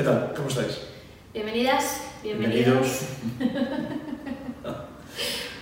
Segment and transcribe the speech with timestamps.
[0.00, 0.32] ¿qué tal?
[0.34, 0.80] ¿Cómo estáis?
[1.34, 3.02] Bienvenidas, bienvenidos.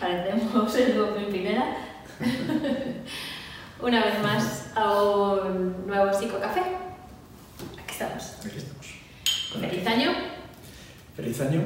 [0.01, 1.77] Parecemos el dúo Pimpinela.
[3.83, 6.61] Una vez más a un nuevo psicocafé.
[6.61, 8.37] Aquí estamos.
[8.47, 8.87] Aquí estamos.
[9.61, 10.11] Feliz año.
[11.17, 11.63] Feliz año.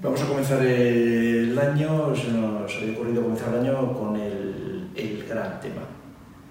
[0.00, 5.26] Vamos a comenzar el año, se nos había ocurrido comenzar el año con el, el
[5.28, 5.82] gran tema,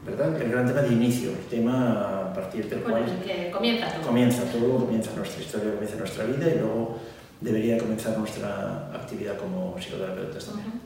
[0.05, 0.41] ¿verdad?
[0.41, 4.03] El gran tema de inicio, el tema partir del Con cual el que comienza todo.
[4.07, 6.99] comienza todo, comienza nuestra historia, comienza nuestra vida y luego
[7.41, 10.67] debería comenzar nuestra actividad como psicoterapeutas también.
[10.67, 10.77] Ujú.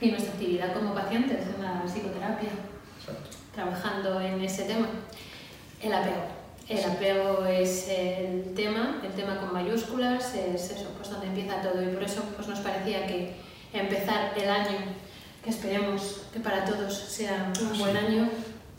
[0.00, 2.48] Y nuestra actividad como pacientes en la psicoterapia,
[2.98, 3.36] Exacto.
[3.54, 4.88] trabajando en ese tema.
[5.82, 6.24] El apego.
[6.68, 11.82] El apego es el tema, el tema con mayúsculas, es eso, pues donde empieza todo
[11.82, 13.34] y por eso pues nos parecía que
[13.74, 14.78] empezar el año,
[15.44, 18.28] que esperemos que para todos sea un buen año,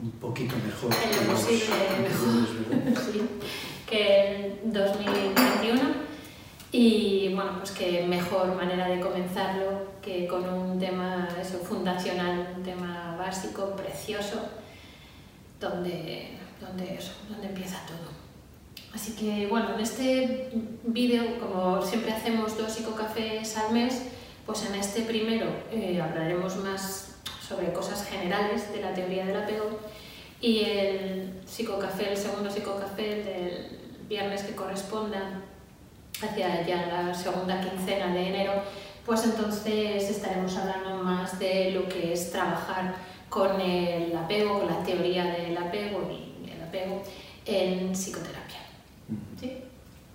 [0.04, 0.92] Un poquito mejor.
[0.94, 1.34] En lo
[3.90, 5.80] que el 2021
[6.74, 12.64] y bueno, pues que mejor manera de comenzarlo que con un tema eso, fundacional, un
[12.64, 14.42] tema básico, precioso,
[15.62, 18.12] donde, donde, eso, donde empieza todo.
[18.94, 20.52] Así que bueno, en este
[20.84, 24.08] vídeo, como siempre hacemos dos psicocafés al mes,
[24.46, 27.13] pues en este primero eh, hablaremos más
[27.48, 29.80] sobre cosas generales de la teoría del apego
[30.40, 35.42] y el psicocafé, el segundo psicocafé del viernes que corresponda
[36.22, 38.54] hacia ya la segunda quincena de enero,
[39.06, 42.96] pues entonces estaremos hablando más de lo que es trabajar
[43.30, 47.02] con el apego, con la teoría del apego y el apego
[47.46, 48.60] en psicoterapia.
[49.40, 49.64] ¿Sí?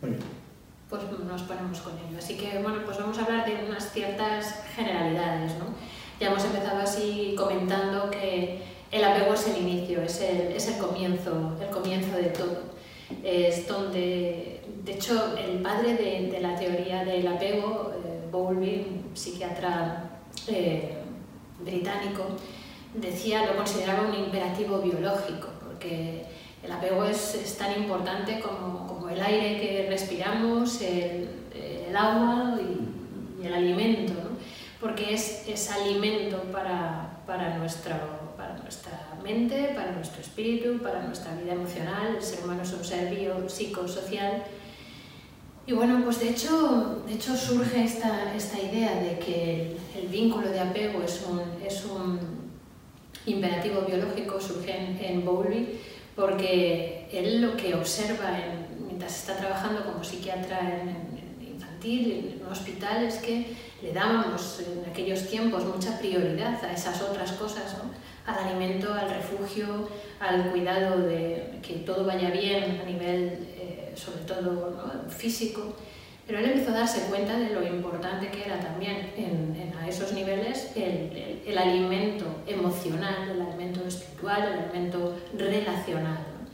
[0.01, 0.23] Muy bien.
[0.89, 2.19] Pues nos ponemos con ello.
[2.19, 5.67] Así que bueno, pues vamos a hablar de unas ciertas generalidades, ¿no?
[6.21, 8.59] Ya hemos empezado así comentando que
[8.91, 12.63] el apego es el inicio, es el, es el comienzo, el comienzo de todo.
[13.23, 20.11] Es donde, de hecho, el padre de, la teoría del apego, eh, Bowlby, un psiquiatra
[20.49, 20.95] eh,
[21.61, 22.25] británico,
[22.95, 26.25] decía, lo consideraba un imperativo biológico, porque
[26.65, 32.59] el apego es, es tan importante como, como, el aire que respiramos, el, el agua
[32.61, 34.38] y, y, el alimento, ¿no?
[34.81, 37.95] Porque es, es alimento para, para, nuestro,
[38.37, 42.17] para nuestra mente, para nuestro espíritu, para nuestra vida emocional.
[42.17, 43.09] El ser humano es un ser
[43.49, 44.45] psicosocial.
[45.67, 50.09] Y bueno, pues de hecho, de hecho surge esta, esta idea de que el, el
[50.09, 52.19] vínculo de apego es un, es un
[53.27, 55.81] imperativo biológico, surge en, en Bowlby,
[56.17, 61.08] porque él lo que observa en, mientras está trabajando como psiquiatra en
[61.79, 67.01] infantil, en un hospital, es que le dábamos en aquellos tiempos mucha prioridad a esas
[67.03, 67.91] otras cosas, ¿no?
[68.27, 69.89] al alimento, al refugio,
[70.21, 75.11] al cuidado de que todo vaya bien a nivel, eh, sobre todo ¿no?
[75.11, 75.77] físico.
[76.27, 79.89] Pero él empezó a darse cuenta de lo importante que era también en, en a
[79.89, 86.19] esos niveles el, el, el, alimento emocional, el alimento espiritual, el alimento relacional.
[86.19, 86.49] ¿no?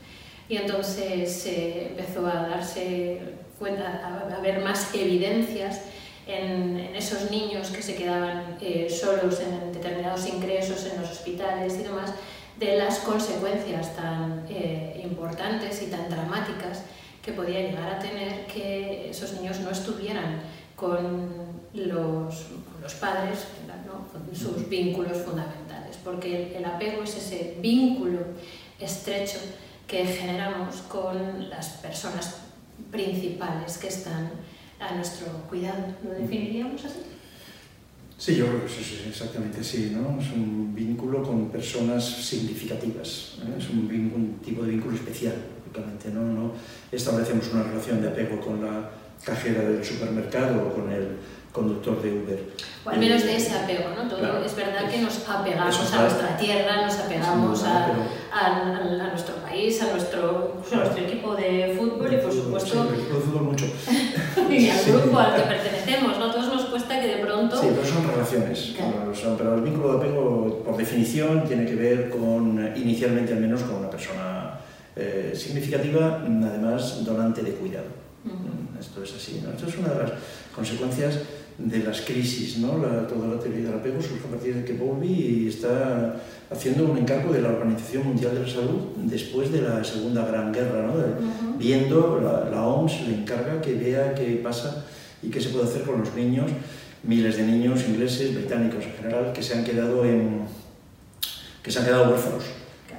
[0.47, 3.19] Y entonces eh, empezó a darse
[3.61, 5.81] a, a ver más evidencias
[6.27, 11.75] en, en, esos niños que se quedaban eh, solos en determinados ingresos en los hospitales
[11.75, 12.13] y demás,
[12.59, 16.83] de las consecuencias tan eh, importantes y tan dramáticas
[17.21, 20.41] que podía llegar a tener que esos niños no estuvieran
[20.75, 21.31] con
[21.73, 23.45] los, con los padres,
[23.85, 24.07] ¿no?
[24.07, 28.19] con sus vínculos fundamentales, porque el, el apego es ese vínculo
[28.79, 29.39] estrecho
[29.87, 32.44] que generamos con las personas
[32.91, 34.31] principales que están
[34.79, 35.95] a nuestro cuidado.
[36.03, 36.99] ¿Lo definiríamos así?
[38.17, 40.19] Sí, yo creo que es exactamente así, ¿no?
[40.21, 43.55] Es un vínculo con personas significativas, ¿eh?
[43.57, 45.35] es un, vínculo, un, tipo de vínculo especial,
[45.67, 46.21] lógicamente, ¿no?
[46.21, 46.53] No
[46.91, 48.89] establecemos una relación de apego con la
[49.21, 51.17] cajera del supermercado o con el
[51.51, 52.39] conductor de Uber.
[52.85, 54.07] O al menos de ese apego, ¿no?
[54.07, 57.87] Todo, claro, es verdad que nos apegamos a nuestra tierra, nos apegamos a,
[58.35, 62.69] a, a, nuestro país, a nuestro, a nuestro equipo de fútbol y por supuesto...
[62.69, 63.65] Sí, el equipo de fútbol mucho.
[64.49, 66.31] y al grupo al que pertenecemos, ¿no?
[66.31, 67.55] Todos nos cuesta que de pronto...
[67.61, 68.73] Sí, pero son relaciones.
[68.75, 69.15] Claro.
[69.15, 73.61] Son, pero el vínculo de apego, por definición, tiene que ver con, inicialmente al menos,
[73.61, 74.59] con una persona
[74.97, 77.87] eh, significativa, además donante de cuidado.
[78.25, 78.79] Uh -huh.
[78.81, 79.51] Esto es así, ¿no?
[79.51, 80.11] Esto es una de las
[80.53, 81.19] consecuencias
[81.57, 82.77] de las crisis, ¿no?
[82.77, 86.97] La, toda la teoría del apego surge a partir de que Bowlby está haciendo un
[86.97, 90.97] encargo de la Organización Mundial de la Salud después de la Segunda Gran Guerra, ¿no?
[90.97, 91.57] De, uh -huh.
[91.57, 94.85] Viendo, la, la, OMS le encarga que vea qué pasa
[95.23, 96.51] y qué se puede hacer con los niños,
[97.03, 100.41] miles de niños ingleses, británicos en general, que se han quedado en
[101.63, 102.43] que se han quedado huérfanos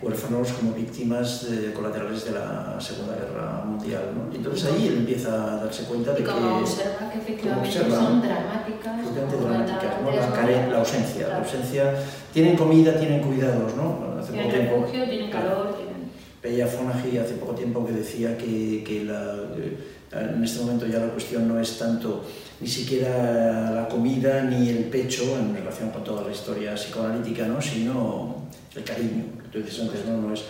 [0.03, 4.13] huérfanos como víctimas de, colaterales de la Segunda Guerra Mundial.
[4.15, 4.33] ¿no?
[4.33, 8.23] Y entonces ahí él empieza a darse cuenta de y como observa que efectivamente son
[8.23, 10.11] dramáticas, dramáticas ¿no?
[10.11, 11.95] la, la, ausencia, la ausencia.
[12.33, 14.17] Tienen comida, tienen cuidados, ¿no?
[14.19, 16.11] Hace tienen refugio, tienen calor, tienen...
[16.43, 19.35] Veía Fonagy hace poco tiempo que decía que, que la,
[20.13, 22.25] en este momento ya la cuestión no es tanto
[22.61, 27.61] ni siquiera la comida ni el pecho en relación con toda la historia psicoanalítica, ¿no?
[27.61, 28.37] sino
[28.75, 30.43] el cariño, que tú dices antes, no, no es...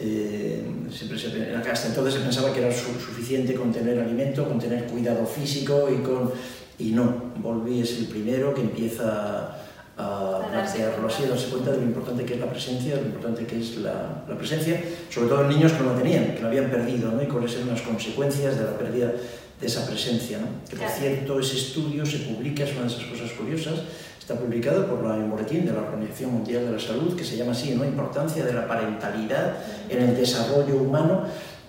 [0.00, 4.84] Eh, siempre se, hasta entonces se pensaba que era suficiente con tener alimento, con tener
[4.84, 6.32] cuidado físico y con...
[6.78, 9.56] Y no, Volví es el primero que empieza
[9.96, 13.06] a plantearlo así, a darse cuenta de lo importante que es la presencia, de lo
[13.08, 14.80] importante que es la, la, presencia,
[15.10, 17.20] sobre todo en niños que no la tenían, que la habían perdido, ¿no?
[17.20, 19.12] y cuáles eran las consecuencias de la pérdida
[19.60, 20.38] de esa presencia.
[20.38, 20.46] ¿no?
[20.70, 23.80] Que por cierto, ese estudio se publica, es una de esas cosas curiosas,
[24.28, 27.52] está publicado por la Boletín de la Organización Mundial de la Salud, que se llama
[27.52, 27.82] así, ¿no?
[27.82, 29.56] Importancia de la parentalidad
[29.88, 31.22] en el desarrollo humano.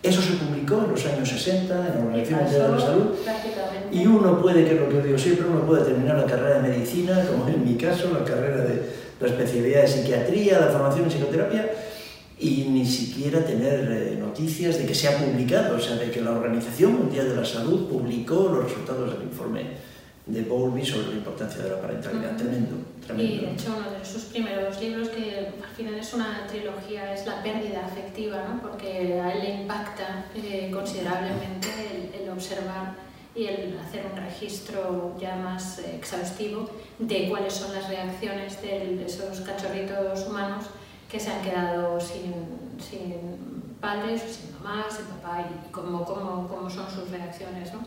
[0.03, 3.05] Eso se publicó en los años 60 en la Organización Mundial de la Salud.
[3.93, 6.67] Y uno puede, que es lo que digo siempre, uno puede terminar la carrera de
[6.67, 8.81] medicina, como en mi caso, la carrera de
[9.21, 11.71] la especialidad de psiquiatría, la formación en psicoterapia,
[12.39, 16.19] y ni siquiera tener eh, noticias de que se ha publicado, o sea, de que
[16.19, 19.61] la Organización Mundial de la Salud publicó los resultados del informe
[20.29, 22.37] de Bowlby sobre la importancia de la parentalidad.
[22.37, 23.33] Tremendo, tremendo.
[23.33, 27.25] Y de hecho uno de sus primeros libros, que al final es una trilogía, es
[27.25, 28.61] La pérdida afectiva, ¿no?
[28.61, 32.95] porque a él le impacta eh, considerablemente el, el, observar
[33.35, 39.41] y el hacer un registro ya más exhaustivo de cuáles son las reacciones de esos
[39.41, 40.65] cachorritos humanos
[41.09, 42.33] que se han quedado sin,
[42.79, 47.73] sin padres, sin mamá, sin papá, y cómo, cómo, cómo son sus reacciones.
[47.73, 47.79] ¿no?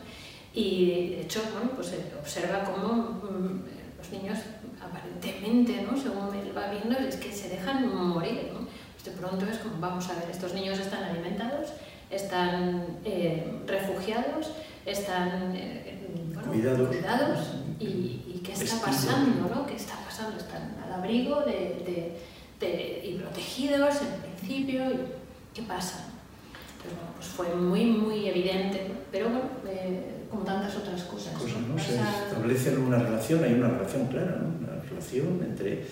[0.53, 3.63] Y de hecho, bueno, pues observa cómo mm,
[3.97, 4.39] los niños
[4.81, 5.97] aparentemente, ¿no?
[5.97, 8.51] según él va viendo, es que se dejan morir.
[8.53, 8.67] ¿no?
[8.93, 11.73] Pues de pronto es como, vamos a ver, estos niños están alimentados,
[12.11, 14.51] están eh, refugiados,
[14.85, 16.07] están eh,
[16.47, 17.39] cuidados, cuidados
[17.79, 19.65] y, y, qué está pasando, ¿no?
[19.65, 20.37] ¿Qué está pasando?
[20.37, 22.19] Están al abrigo de, de
[22.65, 24.83] y protegidos en principio,
[25.53, 26.12] ¿qué pasa?
[26.83, 31.33] Pero pues fue muy, muy evidente, pero bueno, eh, como tantas otras cosas.
[31.33, 31.79] ¿no?
[31.79, 34.65] Se establece una relación, hay una relación clara, ¿no?
[34.65, 35.85] una relación entre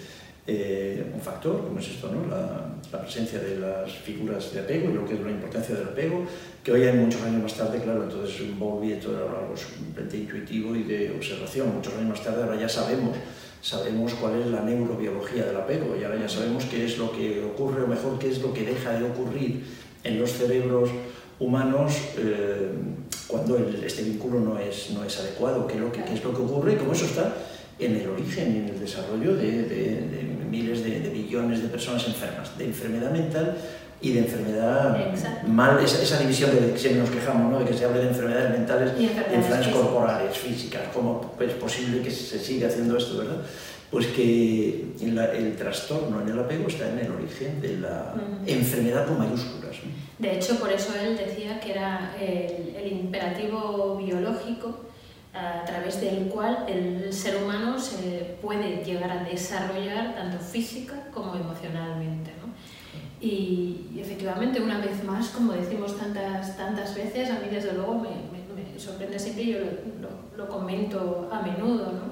[0.48, 2.28] eh, un factor, como es esto, ¿no?
[2.28, 5.88] La, la, presencia de las figuras de apego y lo que es la importancia del
[5.88, 6.26] apego,
[6.64, 10.76] que hoy hay muchos años más tarde, claro, entonces Bowlby todo era algo simplemente intuitivo
[10.76, 13.16] y de observación, muchos años más tarde ahora ya sabemos
[13.62, 17.44] sabemos cuál es la neurobiología del apego y ahora ya sabemos qué es lo que
[17.44, 19.64] ocurre o mejor qué es lo que deja de ocurrir
[20.04, 20.90] en los cerebros
[21.40, 22.70] humanos eh,
[23.28, 26.36] cuando este vínculo no es, no es adecuado, qué es, lo que, qué es lo
[26.36, 27.34] que ocurre y cómo eso está
[27.80, 32.06] en el origen y en el desarrollo de, de, miles de, de, billones de personas
[32.08, 33.58] enfermas, de enfermedad mental
[34.02, 34.98] y de enfermedad
[35.48, 37.60] mal, esa, esa, división de que siempre nos quejamos, ¿no?
[37.60, 42.12] de que se hable de enfermedades mentales y enfermedades, corporales, físicas, cómo es posible que
[42.12, 43.38] se siga haciendo esto, ¿verdad?
[43.92, 48.16] Pues que la, el trastorno en el apego está en el origen de la
[48.48, 49.76] enfermedad con mayúsculas.
[50.18, 54.80] De hecho, por eso él decía que era el, el imperativo biológico
[55.34, 61.36] a través del cual el ser humano se puede llegar a desarrollar tanto física como
[61.36, 62.32] emocionalmente.
[63.22, 68.10] Y, efectivamente, una vez más, como decimos tantas, tantas veces, a mí desde luego me,
[68.10, 72.12] me, sorprende siempre, y yo lo, lo, comento a menudo, ¿no?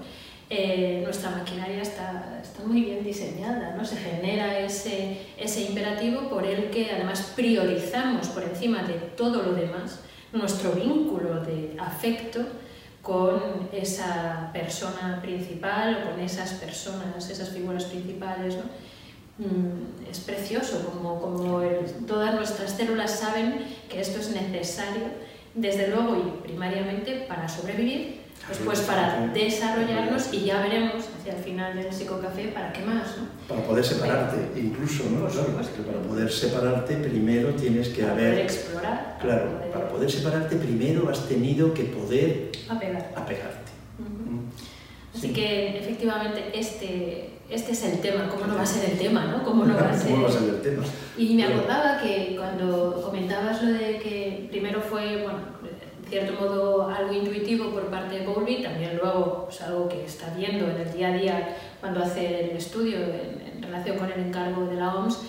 [0.51, 3.85] Eh, nuestra maquinaria está, está, muy bien diseñada, ¿no?
[3.85, 9.53] se genera ese, ese imperativo por el que además priorizamos por encima de todo lo
[9.53, 9.99] demás
[10.33, 12.43] nuestro vínculo de afecto
[13.03, 18.55] con esa persona principal o con esas personas, esas figuras principales.
[18.55, 18.63] ¿no?
[19.39, 21.61] Mm, es precioso, como, como
[22.07, 25.03] todas nuestras células saben que esto es necesario,
[25.53, 31.75] desde luego y primariamente para sobrevivir, después para desarrollarnos y ya veremos hacia el final
[31.75, 33.17] del psicocafé para qué más.
[33.17, 33.27] ¿no?
[33.47, 35.27] Para poder separarte, incluso, ¿no?
[35.27, 38.31] para poder separarte primero tienes que para haber...
[38.31, 39.17] Poder explorar.
[39.21, 39.71] Claro, para poder...
[39.71, 43.11] para poder separarte primero has tenido que poder Apegar.
[43.15, 43.71] apegarte.
[43.99, 45.17] Uh -huh.
[45.17, 45.33] Así sí.
[45.33, 49.25] que efectivamente este este es el tema, ¿cómo no va a ser el tema?
[49.25, 49.43] ¿no?
[49.43, 50.83] ¿Cómo no va a ser, va a ser el tema?
[51.17, 55.58] Y me acordaba que cuando comentabas lo de que primero fue, bueno, en
[56.09, 60.69] cierto modo algo intuitivo por parte de Bowlby, también luego pues, algo que está viendo
[60.69, 64.65] en el día a día cuando hace el estudio en, en relación con el encargo
[64.65, 65.19] de la OMS,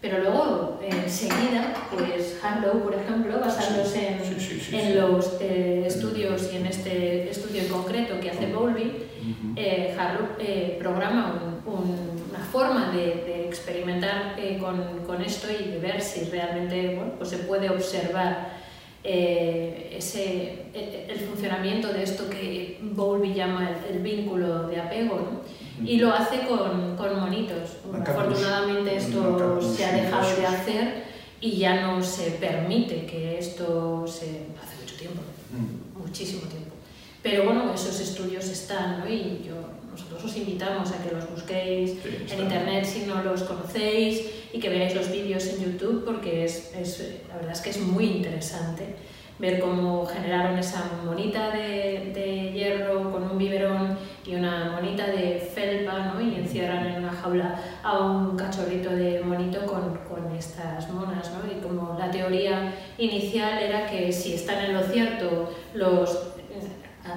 [0.00, 5.84] pero luego, enseguida, pues Harlow, por ejemplo, basándose en, sí, sí, sí, en los eh,
[5.86, 9.54] estudios y en este estudio en concreto que hace Bowlby, uh -huh.
[9.56, 15.72] eh, Harlow eh, programa un, un, una forma de, experimentar eh, con, con, esto y
[15.72, 18.59] de ver si realmente bueno, pues se puede observar
[19.02, 25.86] eh, ese, el, funcionamiento de esto que Bowlby llama el, vínculo de apego, ¿no?
[25.86, 27.78] y lo hace con, con monitos.
[28.06, 31.04] Afortunadamente esto se ha dejado de hacer
[31.40, 36.02] y ya no se permite que esto se hace mucho tiempo, mm.
[36.02, 36.70] muchísimo tiempo.
[37.22, 39.08] Pero bueno, esos estudios están, ¿no?
[39.08, 39.54] Y yo,
[40.00, 41.98] nosotros os invitamos a que los busquéis
[42.30, 46.74] en internet si no los conocéis y que veáis los vídeos en YouTube porque es,
[46.74, 48.96] es, la verdad es que es muy interesante
[49.38, 55.38] ver cómo generaron esa monita de, de, hierro con un biberón y una monita de
[55.54, 56.20] felpa ¿no?
[56.20, 61.30] y encierran en una jaula a un cachorrito de monito con, con estas monas.
[61.32, 61.50] ¿no?
[61.50, 66.34] Y como la teoría inicial era que si están en lo cierto los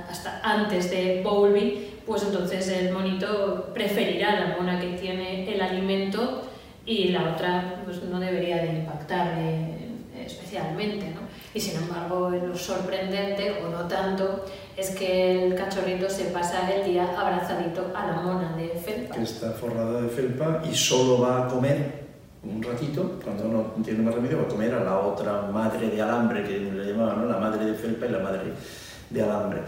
[0.10, 6.44] hasta antes de Bowlby, pues entonces el monito preferirá la mona que tiene el alimento
[6.86, 9.84] y la otra pues no debería de impactarle
[10.26, 11.06] especialmente.
[11.12, 11.22] ¿no?
[11.54, 14.46] Y sin embargo, lo sorprendente, o no tanto,
[14.76, 19.16] es que el cachorrito se pasa el día abrazadito a la mona de felpa.
[19.16, 22.04] Que está forrada de felpa y solo va a comer
[22.44, 26.02] un ratito, cuando no tiene más remedio, va a comer a la otra madre de
[26.02, 27.32] alambre, que le llamaban, ¿no?
[27.32, 28.52] la madre de felpa y la madre
[29.10, 29.62] de alambre.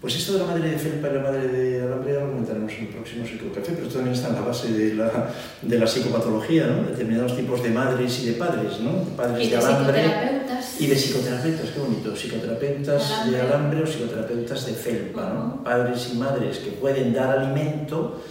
[0.00, 2.72] Pues esto de la madre de felpa y la madre de alambre ya lo comentaremos
[2.72, 5.86] en el próximo psicocafé, pero esto también está en la base de la, de la
[5.86, 6.88] psicopatología, ¿no?
[6.88, 8.92] determinados tipos de madres y de padres, ¿no?
[9.16, 10.80] padres y de, alambre psicoterapeutas.
[10.80, 15.64] y de psicoterapeutas, qué bonito, psicoterapeutas de alambre o psicoterapeutas de felpa, ¿no?
[15.64, 18.22] padres y madres que pueden dar alimento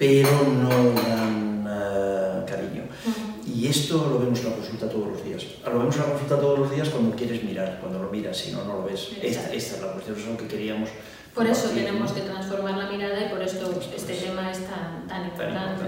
[0.00, 2.19] pero no dan uh, cariño.
[3.60, 5.44] Y esto lo vemos en la consulta todos los días.
[5.66, 8.52] Lo vemos en la consulta todos los días cuando quieres mirar, cuando lo miras, si
[8.52, 9.10] no, no lo ves.
[9.20, 10.88] Esta, esta, es la cuestión, eso es lo que queríamos.
[11.34, 15.26] Por eso tenemos que transformar la mirada y por esto este tema es tan, tan
[15.26, 15.84] importante.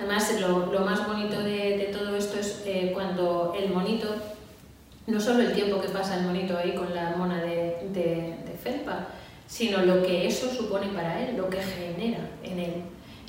[0.00, 4.08] Además, lo, lo, más bonito de, de todo esto es eh, cuando el monito,
[5.06, 8.58] no solo el tiempo que pasa el monito ahí con la mona de, de, de
[8.60, 9.06] felpa,
[9.46, 12.74] sino lo que eso supone para él, lo que genera en él.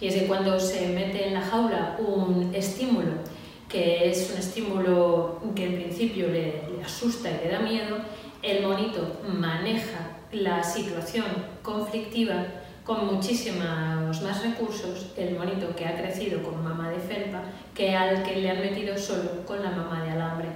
[0.02, 3.37] Y es que cuando se mete en la jaula un estímulo
[3.70, 7.98] que es un estímulo que en principio le, asusta y le da miedo,
[8.42, 11.26] el monito maneja la situación
[11.62, 12.46] conflictiva
[12.86, 17.42] con muchísimos más recursos el monito que ha crecido con mamá de felpa
[17.76, 20.48] que al que le han metido solo con la mamá de alambre.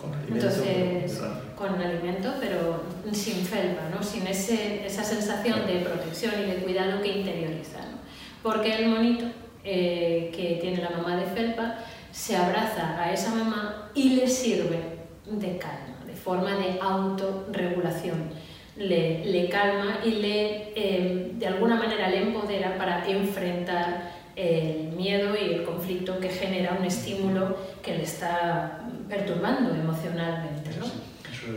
[0.00, 1.20] Con alimento, Entonces,
[1.54, 2.82] con alimento, pero
[3.12, 4.02] sin felpa, ¿no?
[4.02, 7.80] sin ese, esa sensación de protección y de cuidado que interioriza.
[7.80, 7.98] ¿no?
[8.42, 9.26] Porque el monito
[9.62, 11.76] eh, que tiene la mamá de felpa
[12.12, 14.80] se abraza a esa mamá y le sirve
[15.26, 18.30] de calma, de forma de autorregulación.
[18.76, 25.34] Le, le calma y le, eh, de alguna manera le empodera para enfrentar el miedo
[25.36, 30.70] y el conflicto que genera un estímulo que le está perturbando emocionalmente.
[30.78, 30.86] ¿no?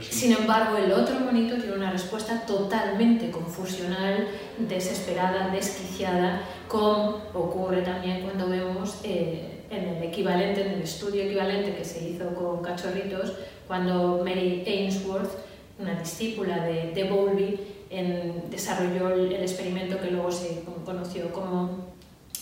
[0.01, 8.21] Sin embargo, el otro monito tiene una respuesta totalmente confusional, desesperada, desquiciada, como ocurre también
[8.21, 13.33] cuando vemos eh, en el equivalente, en el estudio equivalente que se hizo con cachorritos,
[13.67, 15.31] cuando Mary Ainsworth,
[15.79, 21.93] una discípula de, de Bowlby, en, desarrolló el, experimento que luego se conoció como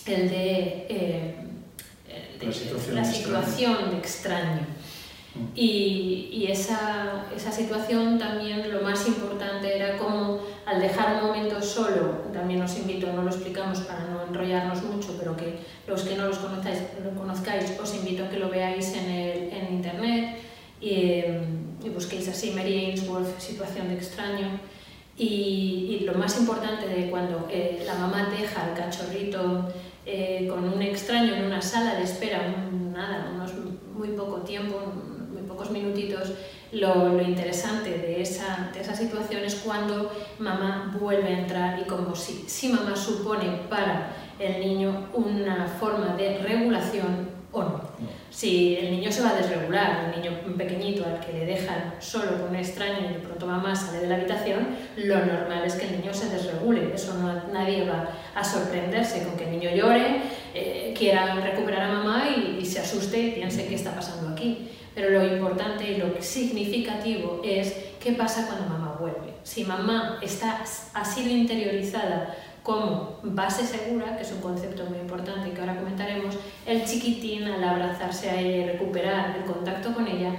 [0.06, 1.36] el de, eh,
[2.42, 4.66] la situación, la situación de extraño.
[5.56, 11.62] Y, y esa, esa, situación también lo más importante era como al dejar un momento
[11.62, 16.18] solo, también os invito, no lo explicamos para no enrollarnos mucho, pero que los que
[16.18, 20.38] no los conozcáis, lo conozcáis os invito a que lo veáis en, el, en internet
[20.82, 24.60] y, y, busquéis así Mary Ainsworth, situación de extraño.
[25.18, 29.72] Y, y lo más importante de cuando eh, la mamá deja al cachorrito
[30.06, 32.42] eh, con un extraño en una sala de espera,
[32.92, 33.52] nada, unos
[33.94, 34.80] muy poco tiempo,
[35.62, 36.32] pocos minutitos,
[36.72, 41.84] lo, lo interesante de esa, de esa, situación es cuando mamá vuelve a entrar y
[41.84, 47.82] como si, si mamá supone para el niño una forma de regulación o no.
[48.30, 52.39] Si el niño se va a desregular, un niño pequeñito al que le dejan solo
[52.39, 55.88] con un extraño y de pronto mamá sale de la habitación, lo normal es que
[55.88, 56.94] el niño se desregule.
[56.96, 60.22] Eso no, nadie va a sorprenderse con que el niño llore,
[60.53, 64.70] eh, quiera recuperar a mamá y, y se asuste y piense qué está pasando aquí.
[64.94, 69.36] Pero lo importante y lo significativo es qué pasa cuando mamá vuelve.
[69.44, 75.50] Si mamá está, ha sido interiorizada como base segura, que es un concepto muy importante
[75.50, 80.08] y que ahora comentaremos, el chiquitín al abrazarse a ella y recuperar el contacto con
[80.08, 80.36] ella,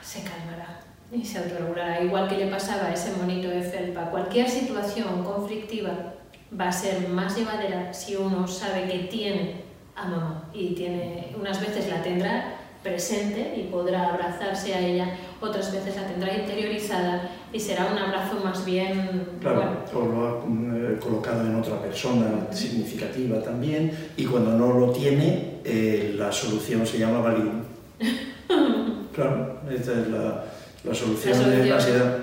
[0.00, 0.80] se calmará
[1.12, 2.02] y se autorregulará.
[2.02, 6.14] Igual que le pasaba a ese monito de felpa, cualquier situación conflictiva
[6.58, 9.62] va a ser más llevadera si uno sabe que tiene
[9.94, 15.72] a mamá y tiene, unas veces la tendrá presente y podrá abrazarse a ella, otras
[15.72, 19.26] veces la tendrá interiorizada y será un abrazo más bien...
[19.40, 24.92] Claro, o lo ha eh, colocado en otra persona significativa también y cuando no lo
[24.92, 27.62] tiene, eh, la solución se llama Valium.
[29.14, 30.44] claro, esta es la,
[30.84, 32.18] la solución, de la ansiedad.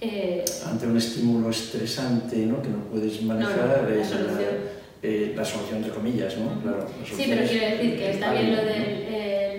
[0.00, 2.60] Eh, ante un estímulo estresante ¿no?
[2.60, 5.36] que no puedes manejar, la, solución.
[5.36, 6.60] la, solución entre comillas, ¿no?
[6.60, 9.12] Claro, sí, pero quiero decir que está bien lo del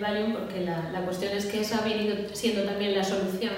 [0.03, 3.53] Valium porque la, la cuestión es que eso ha venido siendo también la solución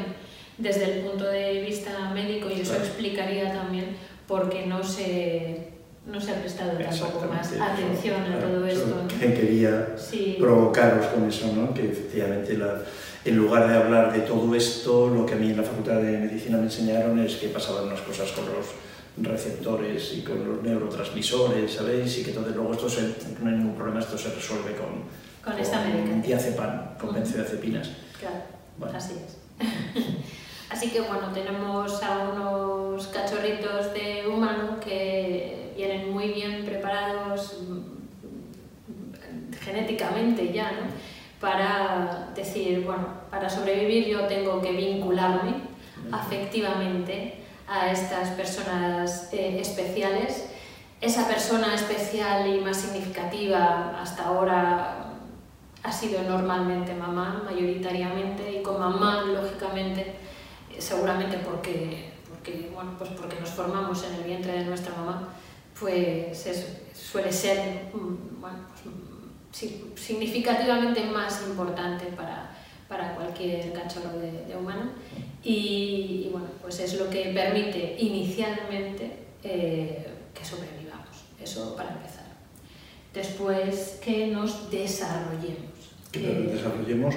[0.57, 3.97] desde el punto de vista médico y eso explicaría también
[4.27, 5.67] por qué no se,
[6.05, 9.03] no se ha prestado tampoco más atención a todo esto.
[9.03, 9.19] ¿no?
[9.19, 9.95] quería
[10.39, 11.73] provocaros con eso, ¿no?
[11.73, 12.81] que efectivamente la,
[13.25, 16.17] en lugar de hablar de todo esto, lo que a mí en la Facultad de
[16.17, 18.67] Medicina me enseñaron es que pasaban unas cosas con los
[19.17, 22.19] receptores y con los neurotransmisores, ¿sabéis?
[22.19, 23.01] Y que entonces luego esto se,
[23.41, 25.03] no hay ningún problema, esto se resuelve con,
[25.45, 26.21] con, esta medicación.
[26.21, 27.91] diazepam, con benzodiazepinas.
[28.19, 29.37] Claro, así es.
[30.67, 39.53] Así que bueno, tenemos a unos cachorritos de humano que vienen muy bien preparados mm,
[39.63, 40.87] genéticamente ya, ¿no?
[41.39, 45.53] Para decir, bueno, para sobrevivir yo tengo que vincularme
[46.11, 47.35] afectivamente
[47.67, 50.47] a estas personas eh, especiales.
[50.99, 55.04] Esa persona especial y más significativa hasta ahora
[55.85, 60.15] ha sido normalmente mamá, mayoritariamente, y con mamá, lógicamente,
[60.79, 65.29] seguramente porque, porque, bueno, pues porque nos formamos en el vientre de nuestra mamá,
[65.79, 66.47] pues
[66.93, 72.49] suele ser mm, pues, significativamente más importante para,
[72.87, 74.91] para cualquier cachorro de, humano
[75.43, 82.25] y, bueno, pues es lo que permite inicialmente eh, que sobrevivamos, eso para empezar.
[83.13, 85.74] Después que nos desarrollemos.
[86.19, 87.15] Desarrollemos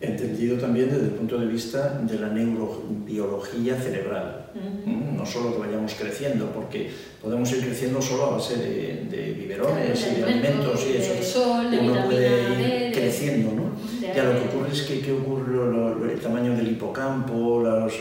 [0.00, 4.47] entendido también desde el punto de vista de la neurobiología cerebral.
[4.86, 6.90] No solo que vayamos creciendo, porque
[7.20, 11.60] podemos ir creciendo solo a base de, biberones y de alimentos y eso.
[11.80, 13.68] Uno puede ir creciendo, ¿no?
[14.00, 17.92] Ya lo que ocurre es que ¿qué ocurre el tamaño del hipocampo, las,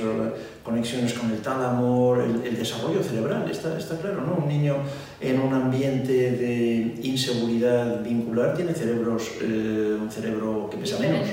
[0.63, 4.43] conexiones con el tálamo, el, desarrollo cerebral, está, está claro, ¿no?
[4.43, 4.77] Un niño
[5.21, 11.27] en un ambiente de inseguridad vincular tiene cerebros, eh, un cerebro que pesa menos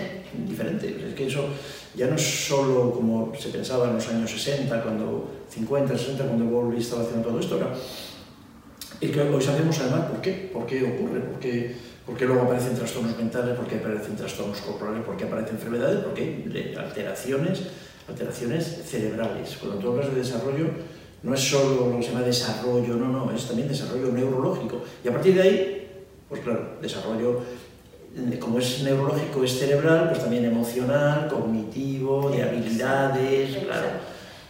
[0.46, 1.04] diferente.
[1.08, 1.48] Es que eso
[1.96, 6.44] ya no es solo como se pensaba en los años 60, cuando 50, 60, cuando
[6.46, 7.58] Bowlby estaba haciendo todo esto,
[9.00, 11.74] y que hoy sabemos además por qué, por qué ocurre, por qué,
[12.06, 15.98] por qué luego aparecen trastornos mentales, por qué aparecen trastornos corporales, por qué aparecen enfermedades,
[15.98, 17.62] por qué alteraciones,
[18.08, 19.56] alteraciones cerebrales.
[19.60, 20.66] Cuando tú hablas de desarrollo,
[21.22, 24.82] no es solo lo que se llama desarrollo, no, no, es también desarrollo neurológico.
[25.04, 27.40] Y a partir de ahí, pues claro, desarrollo
[28.40, 33.88] como es neurológico, es cerebral, pues también emocional, cognitivo, de habilidades, claro.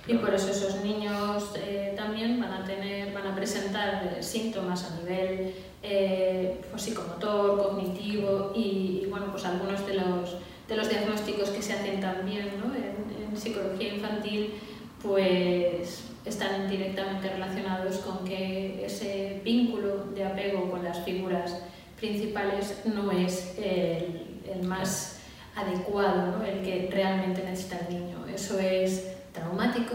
[0.06, 4.90] Y por eso esos niños eh, también van a, tener, van a presentar eh, síntomas
[4.90, 10.36] a nivel eh, pues, psicomotor, cognitivo y, bueno, pues algunos de los,
[10.68, 12.74] de los diagnósticos que se hacen también ¿no?
[12.74, 14.54] en, en psicología infantil
[15.02, 21.58] pues están directamente relacionados con que ese vínculo de apego con las figuras
[22.04, 25.20] principales no es el, el más
[25.56, 26.44] adecuado, ¿no?
[26.44, 28.18] el que realmente necesita el niño.
[28.32, 29.94] Eso es traumático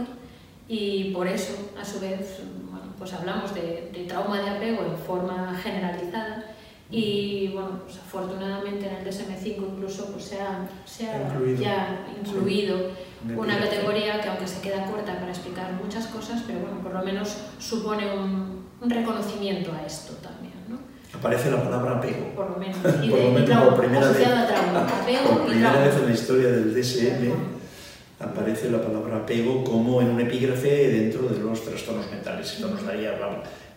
[0.68, 2.40] y por eso, a su vez,
[2.72, 6.46] bueno, pues hablamos de, de, trauma de apego en forma generalizada
[6.90, 11.62] y bueno, pues afortunadamente en el DSM-5 incluso pues se ha, se ha incluido.
[11.62, 12.78] ya incluido
[13.38, 17.04] una categoría que aunque se queda corta para explicar muchas cosas, pero bueno, por lo
[17.04, 20.39] menos supone un, un reconocimiento a esto también
[21.20, 22.34] aparece la palabra apego.
[22.36, 22.78] Por lo menos.
[23.04, 24.28] Y por lo menos por primera vez.
[25.30, 27.60] por primera vez en la historia del DSM
[28.20, 32.54] aparece la palabra apego como en un epígrafe dentro de los trastornos mentales.
[32.54, 33.18] Esto nos daría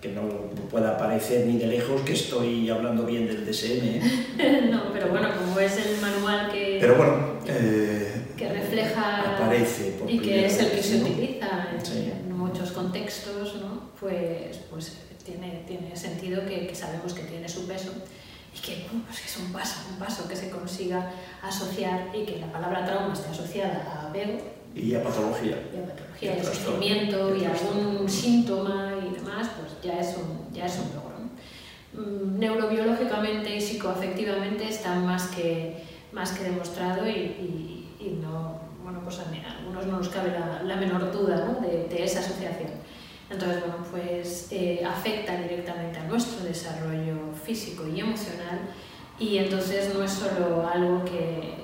[0.00, 0.22] que no
[0.68, 3.84] pueda parecer ni de lejos que estoy hablando bien del DSM.
[3.84, 4.68] ¿eh?
[4.70, 7.14] no, pero bueno, como es el manual que, pero bueno,
[7.46, 13.56] eh, que refleja aparece y que es el que se utiliza en, en muchos contextos,
[13.60, 13.92] ¿no?
[14.00, 17.92] pues, pues tiene, tiene sentido que, que, sabemos que tiene su peso
[18.54, 21.10] y que, pues es un paso, un paso que se consiga
[21.42, 24.38] asociar y que la palabra trauma esté asociada a apego.
[24.74, 25.58] Y a patología.
[25.72, 30.16] Y a patología, y, a sufrimiento, y a algún síntoma y demás, pues ya es
[30.16, 31.12] un, ya es un logro.
[31.94, 35.82] Mm, neurobiológicamente y psicoafectivamente está más que,
[36.12, 39.24] más que demostrado y, y, y no, bueno, pues a
[39.58, 41.66] algunos no nos cabe la, la menor duda ¿no?
[41.66, 42.70] de, de esa asociación.
[43.32, 48.60] Entonces, bueno, pues eh, afecta directamente a nuestro desarrollo físico y emocional
[49.18, 51.62] y entonces no es solo algo que,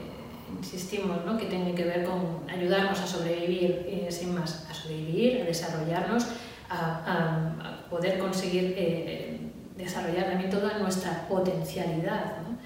[0.57, 1.37] insistimos, ¿no?
[1.37, 6.27] que tiene que ver con ayudarnos a sobrevivir, eh, sin más, a sobrevivir, a desarrollarnos,
[6.69, 9.39] a, a, poder conseguir eh,
[9.77, 12.39] desarrollar también toda nuestra potencialidad.
[12.43, 12.59] ¿no?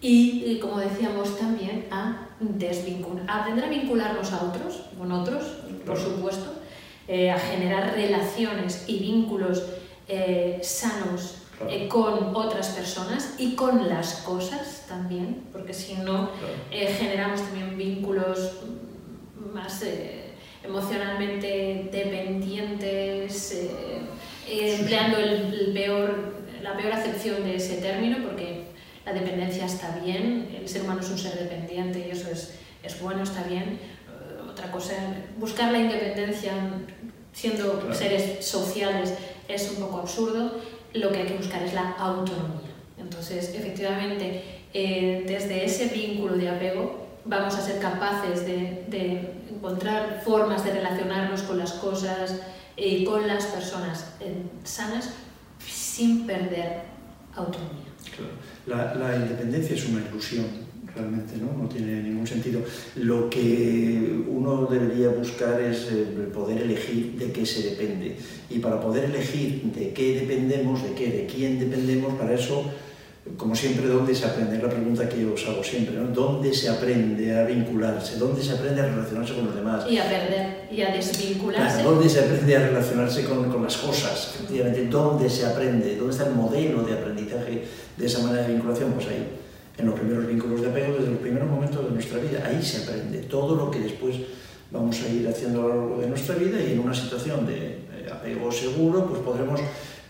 [0.00, 5.44] Y, como decíamos, también a desvincular, a aprender a vincularnos a otros, con otros,
[5.86, 6.61] por supuesto,
[7.08, 9.64] eh, a generar relaciones y vínculos
[10.06, 11.38] eh, sanos
[11.68, 16.30] eh, con otras personas y con las cosas también, porque si no
[16.70, 18.60] generamos también vínculos
[19.52, 19.84] más
[20.62, 23.68] emocionalmente dependientes,
[24.48, 28.66] empleando el, peor, la peor acepción de ese término, porque
[29.04, 33.00] la dependencia está bien, el ser humano es un ser dependiente y eso es, es
[33.00, 33.78] bueno, está bien.
[34.62, 34.94] Eh, otra cosa,
[35.38, 36.52] buscar la independencia
[37.32, 39.14] siendo seres sociales
[39.48, 40.60] es un poco absurdo,
[40.94, 42.70] lo que hay que buscar es la autonomía.
[42.98, 50.22] Entonces, efectivamente, eh, desde ese vínculo de apego vamos a ser capaces de, de encontrar
[50.24, 52.40] formas de relacionarnos con las cosas
[52.76, 55.10] y con las personas eh, sanas
[55.64, 56.82] sin perder
[57.34, 57.92] autonomía.
[58.66, 60.46] La, la, independencia es una ilusión,
[60.94, 61.62] realmente, ¿no?
[61.62, 62.60] no tiene ningún sentido.
[62.96, 68.16] Lo que uno debería buscar es eh, poder elegir de qué se depende.
[68.50, 72.64] Y para poder elegir de qué dependemos, de qué, de quién dependemos, para eso
[73.36, 74.56] como siempre, ¿dónde se aprende?
[74.56, 76.08] Es la pregunta que yo os hago siempre, ¿no?
[76.08, 78.16] ¿Dónde se aprende a vincularse?
[78.16, 79.84] ¿Dónde se aprende a relacionarse con los demás?
[79.88, 81.84] Y a perder, y a desvincularse.
[81.84, 84.34] ¿Dónde se aprende a relacionarse con, con, las cosas?
[84.34, 85.96] Efectivamente, ¿dónde se aprende?
[85.96, 87.62] ¿Dónde está el modelo de aprendizaje
[87.96, 88.92] de esa manera de vinculación?
[88.92, 89.24] Pues ahí,
[89.82, 92.44] en los primeros vínculos de apego, desde los primeros momentos de nuestra vida.
[92.46, 94.16] Ahí se aprende todo lo que después
[94.70, 97.82] vamos a ir haciendo a lo largo de nuestra vida y en una situación de
[98.10, 99.60] apego seguro, pues podremos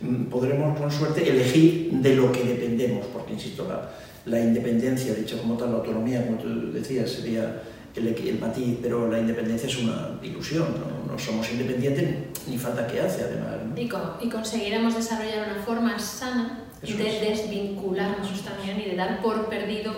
[0.02, 3.88] Mm, podremos con suerte elegir de lo que dependemos, porque insisto, la,
[4.26, 7.62] la independencia, dicho como tal, la autonomía, como tú decías, sería
[7.94, 12.16] el, el matiz, pero la independencia es una ilusión, no, no somos independientes
[12.48, 13.54] ni falta que hace además.
[13.64, 13.80] ¿no?
[13.80, 17.42] Y, con, y, conseguiremos desarrollar una forma sana Eso de es.
[17.48, 19.94] desvincularnos también y de dar por perdido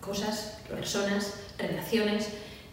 [0.00, 0.80] cosas, claro.
[0.80, 2.28] personas, relaciones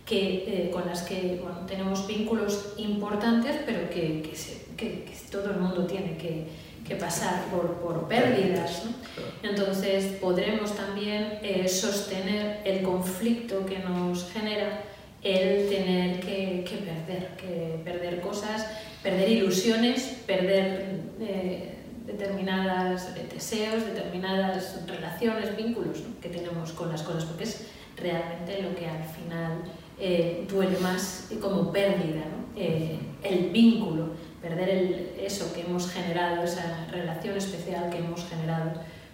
[0.06, 5.14] que, eh, con las que bueno, tenemos vínculos importantes, pero que, que se que, que
[5.30, 6.48] todo el mundo tiene que,
[6.88, 8.86] que pasar por, por pérdidas.
[8.86, 9.50] ¿no?
[9.50, 14.84] Entonces podremos también eh, sostener el conflicto que nos genera
[15.22, 18.66] el tener que, que, perder, que perder cosas,
[19.04, 21.76] perder ilusiones, perder eh,
[22.12, 26.20] determinados deseos, determinadas relaciones, vínculos ¿no?
[26.20, 29.64] que tenemos con las cosas, porque es realmente lo que al final
[30.00, 32.40] eh, duele más como pérdida, ¿no?
[32.56, 34.10] eh, el vínculo
[34.42, 38.72] perder el, eso que hemos generado, esa relación especial que hemos generado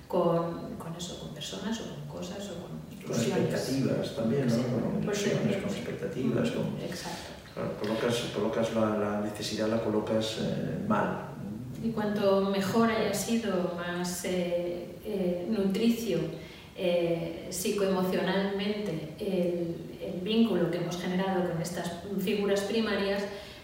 [0.07, 4.63] con, con eso, con personas o con cosas o con con expectativas también, ¿no?
[4.81, 6.51] Con ilusiones, con expectativas.
[6.51, 7.31] Con, Exacto.
[7.79, 11.34] Colocas, colocas la, la, necesidad, la colocas eh, mal.
[11.85, 16.17] Y cuanto mejor haya sido, más eh, eh, nutricio
[16.75, 21.91] eh, psicoemocionalmente el, el vínculo que hemos generado con estas
[22.23, 23.21] figuras primarias,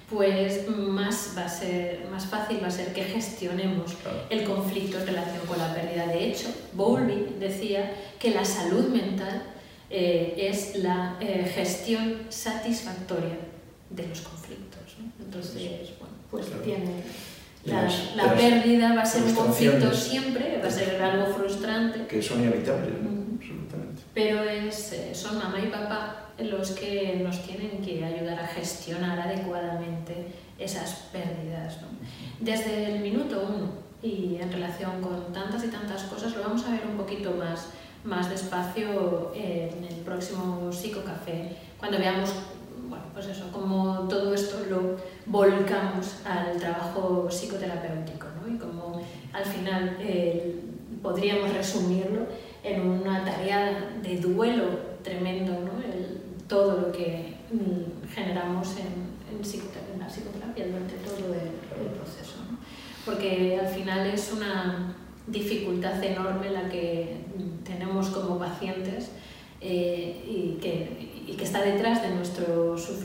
[0.08, 3.96] pues más, va a ser, más fácil va a ser que gestionemos
[4.30, 6.06] el conflicto en relación con la pérdida.
[6.06, 9.42] De hecho, Bowlby decía que la salud mental
[9.90, 11.18] es la
[11.56, 13.40] gestión satisfactoria
[13.90, 14.98] de los conflictos.
[15.00, 15.26] ¿no?
[15.26, 16.62] Entonces, bueno, pues claro.
[16.62, 17.04] tiene...
[17.66, 22.08] La, las, la pérdida va a ser un conflicto siempre, va a ser algo frustrante.
[22.08, 23.10] Que son inevitables, ¿no?
[23.10, 23.38] mm.
[23.40, 24.02] absolutamente.
[24.14, 29.20] Pero es, eh, son mamá y papá los que nos tienen que ayudar a gestionar
[29.20, 31.82] adecuadamente esas pérdidas.
[31.82, 31.88] ¿no?
[32.40, 33.70] Desde el minuto uno
[34.02, 37.68] y en relación con tantas y tantas cosas, lo vamos a ver un poquito más,
[38.04, 42.32] más despacio en el próximo psicocafé, cuando veamos
[42.92, 48.54] bueno, pues eso, cómo todo esto lo volcamos al trabajo psicoterapéutico ¿no?
[48.54, 49.02] y cómo
[49.34, 50.56] al final eh,
[51.02, 52.28] podríamos resumirlo
[52.64, 55.82] en una tarea de duelo tremendo, ¿no?
[55.82, 61.86] El, todo lo que mm, generamos en, en, psicoterapia, en, la psicoterapia durante todo el,
[61.86, 62.36] el proceso.
[62.50, 62.58] ¿no?
[63.06, 64.96] Porque al final es una
[65.28, 67.22] dificultad enorme la que
[67.64, 69.12] tenemos como pacientes
[69.62, 73.01] eh, y, que, y, que, está detrás de nuestro sufrimiento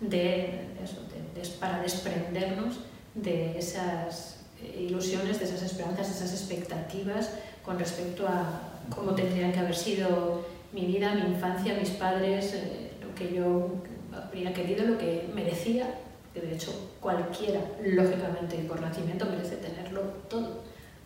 [0.00, 2.80] de eso, de, de, para desprendernos
[3.14, 4.36] de esas
[4.78, 7.30] ilusiones, de esas esperanzas, de esas expectativas
[7.64, 8.60] con respecto a
[8.94, 13.82] cómo tendrían que haber sido mi vida, mi infancia, mis padres, eh, lo que yo
[14.12, 15.86] habría querido, lo que merecía
[16.32, 20.64] que de hecho cualquiera, lógicamente por nacimiento, merece tenerlo todo,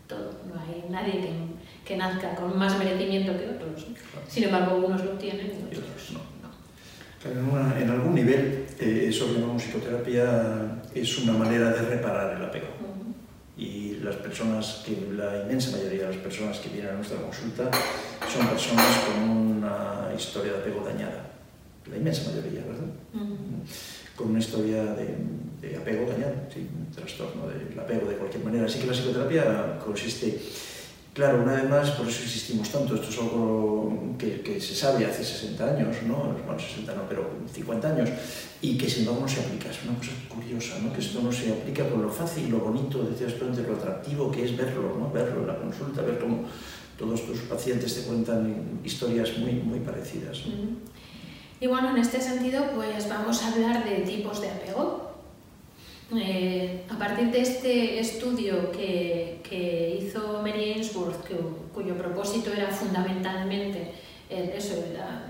[0.09, 0.33] todo.
[0.49, 1.31] No hay nadie que,
[1.85, 3.87] que nazca con más merecimiento que otros.
[4.29, 6.40] Sin embargo, unos lo tienen y otros no.
[7.25, 12.69] En, algún nivel, eh, eso que llamamos psicoterapia es una manera de reparar el apego.
[13.59, 17.71] Y las personas, que la inmensa mayoría de las personas que vienen a nuestra consulta
[18.33, 21.27] son personas con una historia de apego dañada.
[21.91, 22.89] La inmensa mayoría, ¿verdad?
[24.17, 25.15] Con una historia de,
[25.61, 28.65] de apego dañado, sí, un trastorno del apego de cualquier manera.
[28.65, 30.41] Así que la psicoterapia consiste
[31.13, 35.05] Claro, una vez más, por eso insistimos tanto, esto es algo que, que, se sabe
[35.05, 36.37] hace 60 años, ¿no?
[36.47, 38.11] Bueno, 60 no, pero 50 años,
[38.63, 39.71] y que sin embargo no se aplica.
[39.71, 40.93] Es una cosa curiosa, ¿no?
[40.93, 44.31] Que esto no se aplica por lo fácil, lo bonito, decías tú antes, lo atractivo
[44.31, 45.11] que es verlo, ¿no?
[45.11, 46.45] Verlo en la consulta, ver cómo
[46.97, 50.43] todos tus pacientes te cuentan historias muy, muy parecidas.
[51.61, 55.10] Y bueno, en este sentido, pues vamos a hablar de tipos de apego.
[56.17, 61.25] Eh, a partir de este estudio que, que hizo Mary Ainsworth,
[61.73, 63.93] cuyo propósito era fundamentalmente
[64.31, 64.75] eso,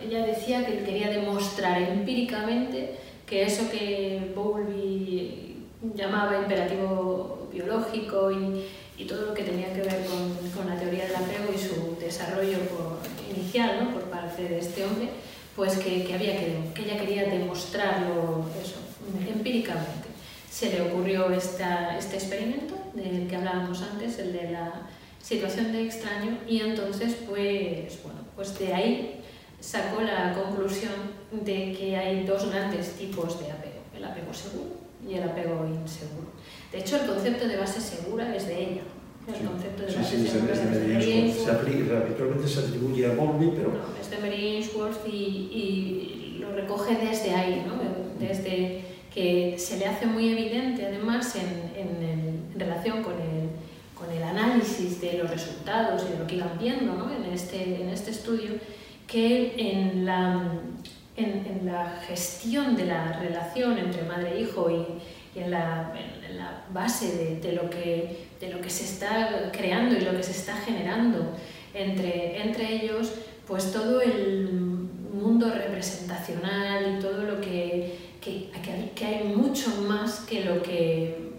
[0.02, 5.56] ella decía que quería demostrar empíricamente que eso que Bowlby
[5.94, 8.66] llamaba imperativo biológico y,
[8.98, 11.96] y, todo lo que tenía que ver con, con, la teoría del apego y su
[11.98, 12.58] desarrollo
[13.34, 13.94] inicial ¿no?
[13.94, 15.08] por parte de este hombre,
[15.56, 18.76] pues que, que había que, que ella quería demostrarlo eso,
[19.26, 19.99] empíricamente
[20.60, 24.88] se le ocurrió esta, este experimento del que hablábamos antes, el de la
[25.22, 29.20] situación de extraño, y entonces pues, bueno, pues de ahí
[29.58, 30.92] sacó la conclusión
[31.32, 34.76] de que hay dos grandes tipos de apego, el apego seguro
[35.08, 36.28] y el apego inseguro.
[36.70, 38.82] De hecho, el concepto de base segura es de ella.
[39.28, 43.70] El concepto de base segura es de Mary Se habitualmente se atribuye a Bowlby, pero...
[43.70, 47.80] No, es de Mary Ainsworth y, y, lo recoge desde ahí, ¿no?
[48.18, 53.48] desde que se le hace muy evidente además en, en, relación con el,
[53.94, 57.10] con el, análisis de los resultados y de lo que iban viendo ¿no?
[57.12, 58.50] en, este, en este estudio,
[59.06, 60.42] que en la,
[61.16, 65.92] en, la gestión de la relación entre madre e hijo y, y en, la,
[66.36, 70.22] la, base de, de, lo que, de lo que se está creando y lo que
[70.22, 71.34] se está generando
[71.74, 73.12] entre, entre ellos,
[73.46, 74.50] pues todo el
[75.12, 78.50] mundo representacional y todo lo que que,
[78.94, 81.30] que, hay mucho más que lo que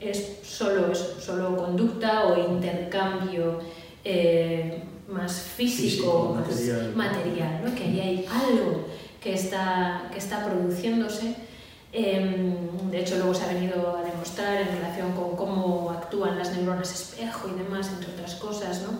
[0.00, 3.60] es solo, solo conducta o intercambio
[4.04, 7.74] eh, más físico, más material, ¿no?
[7.74, 8.86] que ahí hay algo
[9.20, 11.36] que está, que está produciéndose.
[11.92, 16.56] Em, de hecho, luego se ha venido a demostrar en relación con cómo actúan las
[16.56, 18.98] neuronas espejo y demás, entre otras cosas, ¿no?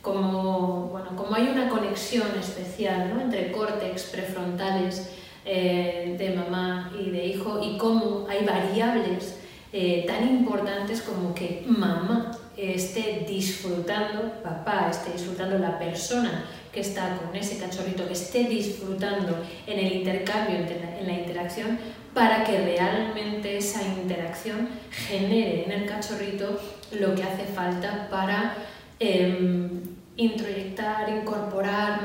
[0.00, 3.20] como, bueno, como hay una conexión especial ¿no?
[3.20, 5.10] entre córtex prefrontales
[5.46, 9.38] eh, de mamá y de hijo y cómo hay variables
[9.72, 17.16] eh, tan importantes como que mamá esté disfrutando, papá esté disfrutando, la persona que está
[17.18, 21.78] con ese cachorrito, que esté disfrutando en el intercambio, en la interacción,
[22.16, 26.58] para que realmente esa interacción genere en el cachorrito
[26.92, 28.54] lo que hace falta para
[28.98, 29.68] eh,
[30.16, 32.00] introyectar, incorporar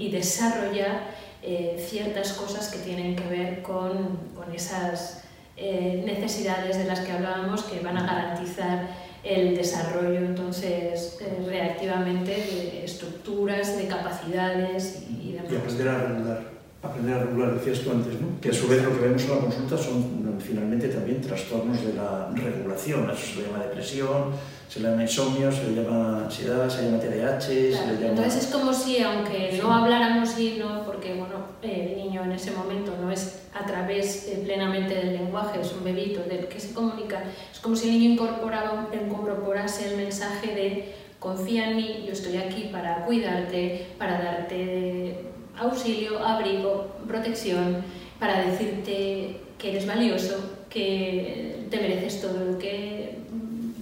[0.00, 5.24] y desarrollar eh, ciertas cosas que tienen que ver con, esas
[5.56, 8.88] eh, necesidades de las que hablábamos que van a garantizar
[9.24, 15.32] el desarrollo entonces eh, reactivamente de estructuras, de capacidades y.
[15.32, 16.51] Y a regular,
[16.82, 18.40] aprender a regular, decías tú antes, ¿no?
[18.40, 21.94] que a su vez lo que vemos en la consulta son finalmente también trastornos de
[21.94, 24.32] la regulación, eso se le llama depresión,
[24.68, 28.08] se le llama insomnio, se le llama ansiedad, se le llama TDAH, se le llama...
[28.08, 32.50] Entonces es como si, aunque no habláramos y no, porque bueno, el niño en ese
[32.50, 36.74] momento no es a través eh, plenamente del lenguaje, es un bebito del que se
[36.74, 42.12] comunica, es como si el niño incorporaba, incorporase el mensaje de confía en mí, yo
[42.12, 47.84] estoy aquí para cuidarte, para darte auxilio, abrigo, protección,
[48.18, 52.58] para decirte que eres valioso, que te mereces todo lo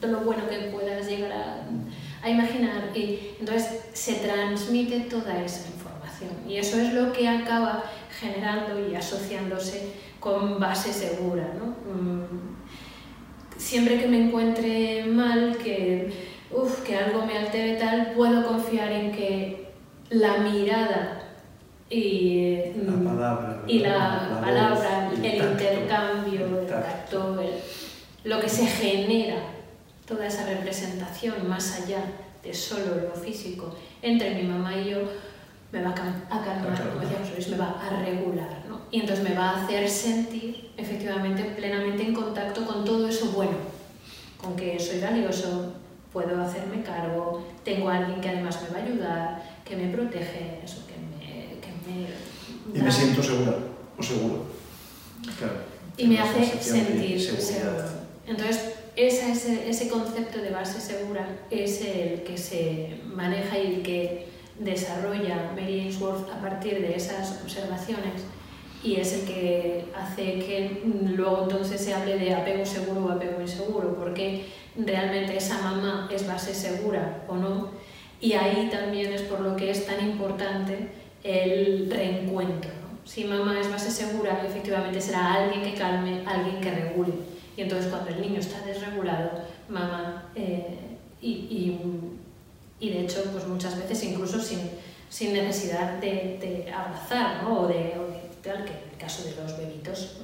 [0.08, 2.90] lo bueno que puedas llegar a, imaginar.
[2.94, 7.84] Y entonces se transmite toda esa información y eso es lo que acaba
[8.18, 11.48] generando y asociándose con base segura.
[11.86, 12.50] Mm,
[13.56, 16.12] siempre que me encuentre mal, que,
[16.50, 19.70] uf, que algo me altere tal, puedo confiar en que
[20.10, 21.29] la mirada
[21.90, 27.36] y la mm, palabra, y la, palabra, el, intercambio, el tacto,
[28.22, 29.42] lo que se genera
[30.06, 32.04] toda esa representación más allá
[32.42, 34.98] de solo lo físico entre mi mamá y yo
[35.72, 38.80] me va a calmar, como decíamos me va a regular, ¿no?
[38.90, 43.56] Y entonces me va a hacer sentir efectivamente plenamente en contacto con todo eso bueno,
[44.40, 45.74] con que soy valioso,
[46.12, 50.60] puedo hacerme cargo, tengo a alguien que además me va a ayudar, que me protege,
[50.64, 50.79] eso,
[51.90, 52.78] me...
[52.78, 53.56] Y me siento segura
[53.98, 54.46] o seguro.
[55.38, 55.54] Claro,
[55.96, 57.84] y me hace sentir seguro.
[58.26, 64.28] Entonces, ese, ese concepto de base segura es el que se maneja y el que
[64.58, 68.22] desarrolla Mary Ainsworth a partir de esas observaciones
[68.82, 73.40] y es el que hace que luego entonces se hable de apego seguro o apego
[73.40, 77.70] inseguro, porque realmente esa mamá es base segura o no.
[78.20, 80.88] Y ahí también es por lo que es tan importante
[81.22, 82.70] el reencuentro.
[83.04, 87.12] Si mamá es base segura, efectivamente será alguien que calme, alguien que regule.
[87.56, 89.30] Y entonces cuando el niño está desregulado,
[89.68, 90.78] mamá, eh,
[91.20, 91.80] y, y,
[92.78, 94.60] y, de hecho pues muchas veces incluso sin,
[95.10, 97.60] sin necesidad de, abrazar ¿no?
[97.60, 97.92] o de
[98.42, 100.16] que en el caso de los bebitos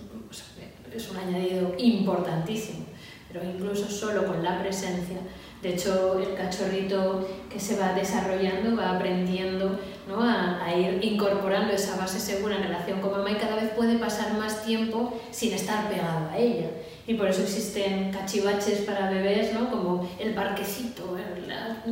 [0.95, 2.87] es un añadido importantísimo,
[3.29, 5.19] pero incluso solo con la presencia,
[5.67, 10.23] de hecho el cachorrito que se va desarrollando va aprendiendo ¿no?
[10.23, 13.99] a, a, ir incorporando esa base segura en relación con mamá y cada vez puede
[13.99, 16.69] pasar más tiempo sin estar pegado a ella
[17.09, 19.71] y por eso existen cachivaches para bebés, ¿no?
[19.71, 21.83] como el parquecito, la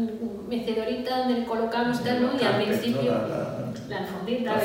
[0.49, 2.41] mecedorita donde colocamos tal, ¿no?
[2.41, 3.13] y al principio
[3.89, 4.61] la, alfombrita,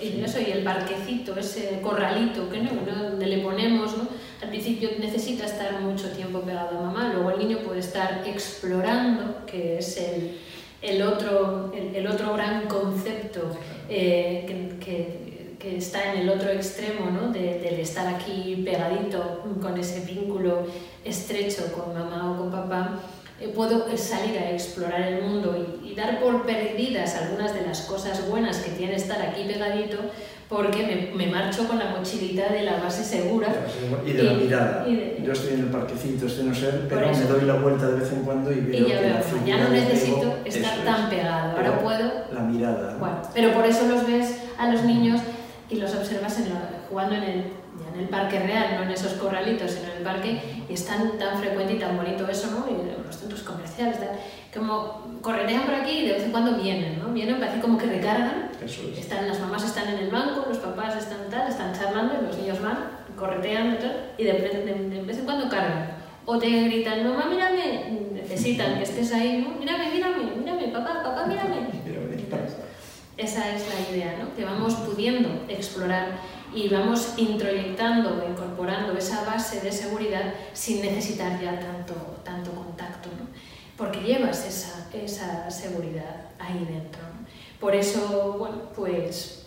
[0.00, 4.08] y, y, eso, y el parquecito, ese corralito que no, donde le ponemos, ¿no?
[4.42, 9.46] Al principio necesita estar mucho tiempo pegado a mamá, luego el niño puede estar explorando,
[9.46, 10.38] que es el,
[10.82, 13.56] el otro, el, el, otro gran concepto
[13.88, 17.30] eh, que, que que está en el otro extremo, ¿no?
[17.32, 20.66] de, del estar aquí pegadito con ese vínculo
[21.04, 22.98] estrecho con mamá o con papá,
[23.40, 28.26] eh, puedo salir a explorar el mundo y, dar por perdidas algunas de las cosas
[28.28, 29.98] buenas que tiene estar aquí pegadito
[30.52, 33.48] porque me, me marcho con la mochilita de la base segura.
[34.06, 34.86] Y de la mirada.
[34.86, 38.12] Yo estoy en el parquecito, estoy no sé, pero me doy la vuelta de vez
[38.12, 42.12] en cuando y veo y ya, que ya no necesito estar tan pegado, ahora puedo...
[42.34, 42.96] La mirada.
[42.98, 45.22] Bueno, pero por eso los ves a los niños
[45.70, 46.52] y los observas en
[46.90, 47.44] jugando en el,
[47.94, 51.18] en el parque real, no en esos corralitos, sino en el parque, y es tan,
[51.18, 52.66] tan frecuente y tan bonito eso, ¿no?
[52.68, 54.10] Y los centros comerciales, tal,
[54.54, 57.08] como corretean por aquí y de vez en cuando vienen, ¿no?
[57.12, 58.50] Vienen, parece como que recargan,
[58.96, 62.36] están, las mamás están en el banco, los papás están tal, están charlando, y los
[62.38, 62.78] niños van,
[63.16, 63.78] corretean
[64.18, 66.02] y de, de, vez en cuando cargan.
[66.24, 69.58] O te gritan, mamá, mírame, necesitan que estés ahí, ¿no?
[69.58, 71.68] Mírame, mírame, mírame, papá, papá, mírame.
[73.16, 74.34] Esa es la idea, ¿no?
[74.34, 76.18] que vamos pudiendo explorar
[76.54, 83.08] y vamos introyectando o incorporando esa base de seguridad sin necesitar ya tanto, tanto contacto,
[83.18, 83.26] ¿no?
[83.76, 87.00] porque llevas esa, esa seguridad ahí dentro.
[87.58, 89.46] Por eso, bueno, pues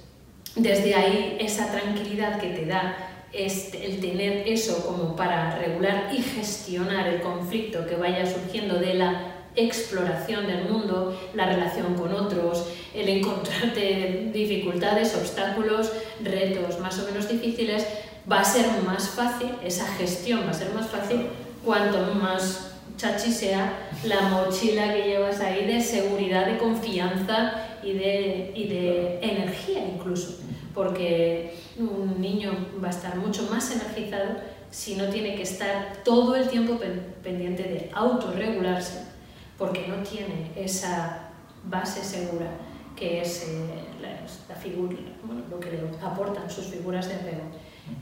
[0.55, 2.97] desde ahí esa tranquilidad que te da
[3.31, 8.93] es el tener eso como para regular y gestionar el conflicto que vaya surgiendo de
[8.93, 15.91] la exploración del mundo, la relación con otros, el encontrarte dificultades, obstáculos,
[16.23, 17.85] retos más o menos difíciles,
[18.31, 21.27] va a ser más fácil, esa gestión va a ser más fácil
[21.63, 28.51] cuanto más chachi sea la mochila que llevas ahí de seguridad, de confianza y de,
[28.55, 30.39] y de energía incluso,
[30.73, 34.37] porque un niño va a estar mucho más energizado
[34.71, 36.79] si no tiene que estar todo el tiempo
[37.21, 39.14] pendiente de autorregularse
[39.57, 41.29] porque no tiene esa
[41.63, 42.51] base segura
[42.95, 47.43] que es eh, la, figura, bueno, lo que le aportan sus figuras de apego.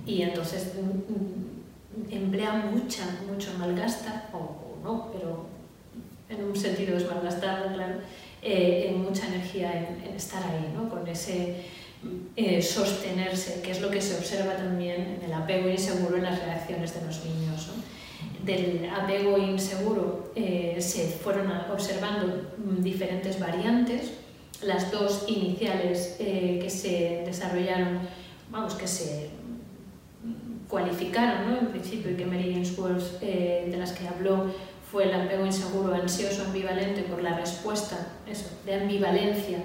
[0.06, 5.48] Y entonces mm, mm, emplea mucha, mucho malgasta, o, no, pero
[6.30, 7.96] en un sentido es malgastar, claro,
[8.42, 10.89] eh, en mucha energía en, estar ahí, ¿no?
[10.89, 11.66] con ese
[12.36, 16.39] eh, sostenerse, que es lo que se observa también en el apego inseguro en las
[16.44, 17.68] reacciones de los niños.
[17.68, 17.84] ¿no?
[18.44, 24.12] Del apego inseguro eh, se fueron observando diferentes variantes.
[24.62, 28.00] Las dos iniciales eh, que se desarrollaron,
[28.50, 29.30] vamos, que se
[30.70, 31.60] cualificaron ¿no?
[31.60, 34.46] en principio y que Mary Ainsworth, eh, de las que habló,
[34.89, 39.58] fue el apego inseguro ansioso ambivalente por la respuesta eso, de ambivalencia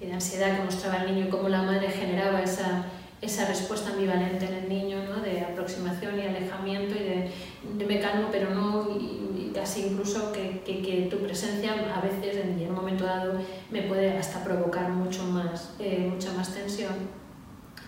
[0.00, 2.86] y de ansiedad que mostraba el niño y cómo la madre generaba esa
[3.20, 5.20] esa respuesta ambivalente en el niño, ¿no?
[5.20, 7.30] de aproximación y alejamiento y de
[7.62, 12.74] me calmo pero no, y, casi incluso que, que, tu presencia a veces en un
[12.74, 13.34] momento dado
[13.70, 16.92] me puede hasta provocar mucho más, eh, mucha más tensión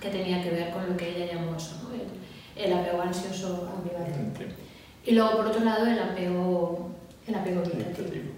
[0.01, 1.95] que tenía que ver con lo que ella llamó eso, ¿no?
[1.95, 2.01] el,
[2.57, 4.49] el, apego ansioso ambivalente.
[5.05, 6.91] Y luego por otro lado el apego,
[7.27, 8.33] el apego evitativo,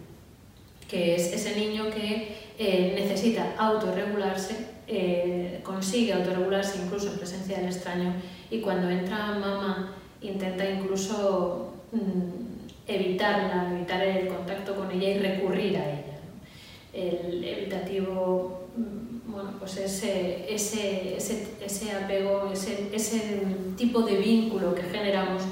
[0.89, 7.67] que es ese niño que eh, necesita autorregularse eh, consigue autorregularse incluso en presencia del
[7.67, 8.13] extraño
[8.51, 15.77] y cuando entra mamá intenta incluso mm, evitarla, evitar el contacto con ella y recurrir
[15.77, 16.19] a ella.
[16.93, 23.43] El evitativo, mm, bueno, pues ese, ese, ese, ese apego, ese, ese
[23.77, 25.43] tipo de vínculo que generamos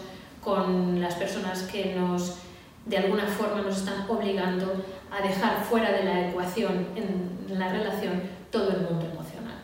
[0.42, 2.38] con las personas que nos
[2.86, 8.22] de alguna forma nos están obligando a dejar fuera de la ecuación en la relación
[8.50, 9.58] todo el mundo emocional.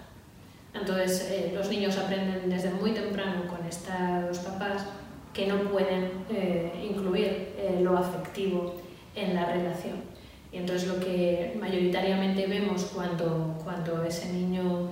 [0.75, 4.87] Entonces eh, los niños aprenden desde muy temprano estos papás
[5.33, 8.75] que no pueden eh, incluir eh, lo afectivo
[9.15, 9.97] en la relación.
[10.53, 14.91] Y entonces lo que mayoritariamente vemos cuando, cuando ese niño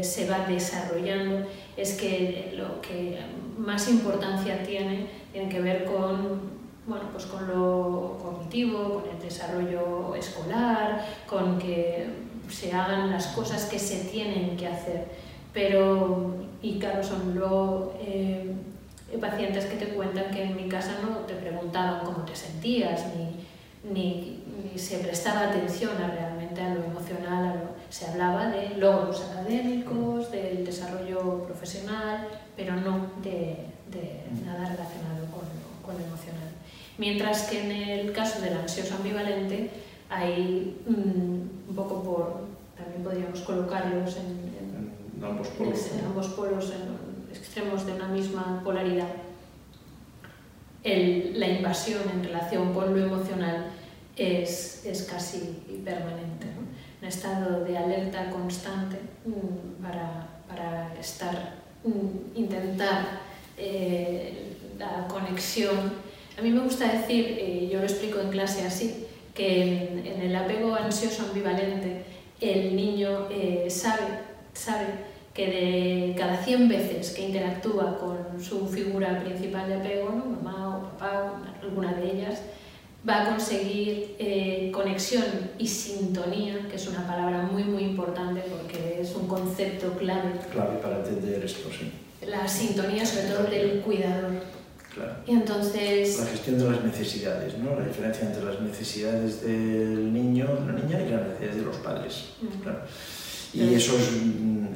[0.00, 1.46] se va desarrollando
[1.76, 3.18] es que lo que
[3.58, 10.14] más importancia tiene tiene que ver con bueno, pues con lo cognitivo, con el desarrollo
[10.16, 12.08] escolar, con que
[12.48, 15.06] se hagan las cosas que se tienen que hacer.
[15.52, 18.52] Pero, y claro, son luego eh,
[19.20, 23.46] pacientes que te cuentan que en mi casa no te preguntaban cómo te sentías, ni,
[23.90, 28.76] ni, ni se prestaba atención a realmente a lo emocional, a lo, se hablaba de
[28.76, 35.48] logros académicos, del desarrollo profesional, pero no de, de nada relacionado con,
[35.84, 36.50] con lo emocional.
[36.98, 39.70] Mientras que en el caso del ansioso ambivalente
[40.10, 42.40] hay mm, un poco por,
[42.76, 44.49] también podríamos colocarlos en,
[45.22, 49.08] ambos polos, en, ambos polos, en extremos de una misma polaridad.
[50.82, 53.66] El, la invasión en relación con lo emocional
[54.16, 56.70] es, es casi permanente, ¿no?
[57.00, 58.98] un estado de alerta constante
[59.82, 61.54] para, para, estar,
[62.34, 63.20] intentar
[63.56, 65.92] eh, la conexión
[66.40, 69.04] a mí me gusta decir, eh, yo lo explico en clase así,
[69.34, 72.02] que en, el apego ansioso ambivalente
[72.40, 74.04] el niño eh, sabe,
[74.54, 74.86] sabe
[75.34, 80.82] que de cada 100 veces que interactúa con su figura principal de apego, mamá o
[80.90, 82.42] papá, alguna de ellas,
[83.08, 85.24] va a conseguir eh, conexión
[85.58, 90.32] y sintonía, que es una palabra muy muy importante porque es un concepto clave.
[90.52, 91.92] Clave para entender esto, sí.
[92.26, 94.42] La sintonía sobre todo del cuidador
[95.26, 96.18] y entonces...
[96.18, 97.78] La gestión de las necesidades, ¿no?
[97.78, 102.24] La diferencia entre las necesidades del niño, la niña, y las necesidades de los padres.
[103.52, 104.08] Y eso es,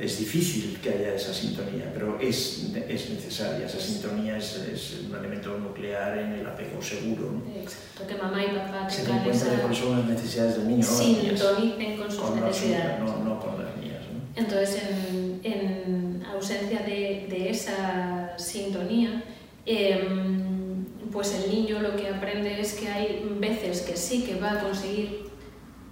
[0.00, 3.66] es, difícil que haya esa sintonía, pero es, es necesaria.
[3.66, 7.32] Esa sintonía es, es, un elemento nuclear en el apego seguro.
[7.32, 7.60] ¿no?
[7.60, 10.82] Exacto, que mamá y papá se den cuenta de cuáles son las necesidades del niño.
[10.82, 13.00] Sintonicen con sus con necesidades.
[13.00, 14.02] No, no, con las mías.
[14.12, 14.42] ¿no?
[14.42, 19.22] Entonces, en, en ausencia de, de esa sintonía,
[19.66, 24.52] Em, pues el niño lo que aprende es que hay veces que sí que va
[24.52, 25.30] a conseguir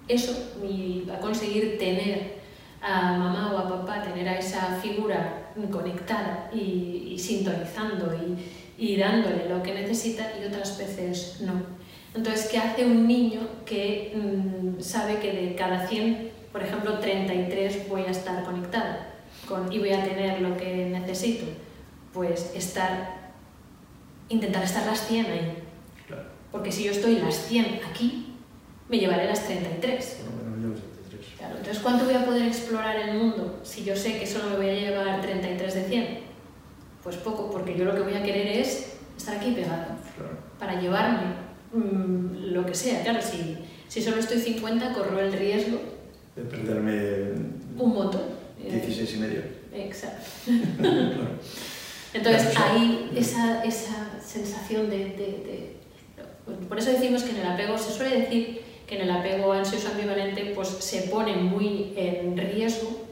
[0.09, 2.42] eso y va a conseguir tener
[2.83, 9.49] a mamá o a papá, tener a esa figura conectada y, sintonizando y, y, dándole
[9.49, 11.53] lo que necesita y otras veces no.
[12.15, 17.89] Entonces, ¿qué hace un niño que mm, sabe que de cada 100, por ejemplo, 33
[17.89, 19.15] voy a estar conectada
[19.47, 21.47] con, y voy a tener lo que necesito?
[22.13, 23.23] Pues estar
[24.33, 25.59] intentar estar las 100 ahí.
[26.51, 28.35] Porque si yo estoy las 100 aquí,
[28.89, 30.25] me llevaré las 33.
[31.73, 34.57] Claro, entonces, ¿cuánto voy a poder explorar el mundo si yo sé que solo me
[34.57, 36.19] voy a llevar 33 de 100?
[37.03, 39.97] Pues poco, porque yo lo que voy a querer es estar aquí pegado.
[40.17, 40.37] Claro.
[40.59, 41.35] Para llevarme
[41.73, 43.03] mmm, lo que sea.
[43.03, 43.57] Claro, si,
[43.89, 45.79] si solo estoy 50, corro el riesgo
[46.37, 47.33] de perderme
[47.79, 48.23] un montón.
[48.59, 49.43] 16 y medio.
[49.75, 50.27] Exacto.
[50.79, 51.39] claro.
[52.15, 55.77] Entonces, ahí esa, esa sensación de, de,
[56.69, 59.89] Por eso decimos que en el apego, se suele decir que en el apego ansioso
[59.89, 63.03] ambivalente pues, se pone muy en riesgo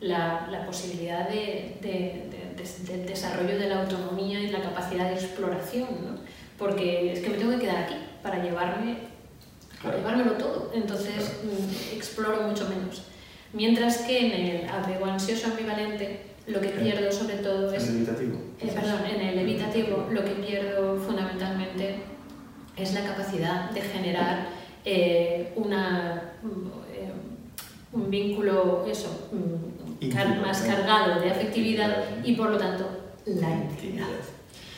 [0.00, 6.18] la, la posibilidad de, del desarrollo de la autonomía y la capacidad de exploración, ¿no?
[6.58, 9.14] porque es que me tengo que quedar aquí para llevarme
[9.82, 13.02] para llevármelo todo, entonces mm, exploro mucho menos.
[13.52, 17.84] Mientras que en el apego ansioso ambivalente lo que pierdo sobre todo es...
[17.84, 18.38] ¿En el evitativo?
[18.60, 21.96] Eh, perdón, en el evitativo lo que pierdo fundamentalmente
[22.76, 24.48] es la capacidad de generar
[24.84, 26.34] eh, una,
[26.92, 27.10] eh,
[27.92, 32.88] un vínculo eso, mm, más cargado de afectividad y por lo tanto
[33.26, 34.06] la intimidad.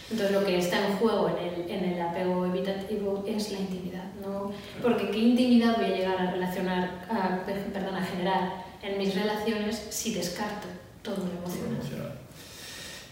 [0.09, 4.05] Entonces lo que está en juego en el, en el apego evitativo es la intimidad,
[4.23, 4.53] ¿no?
[4.81, 9.85] Porque ¿qué intimidad voy a llegar a relacionar, a, perdón, a generar en mis relaciones
[9.91, 10.69] si descarto
[11.03, 12.26] todo lo emocional.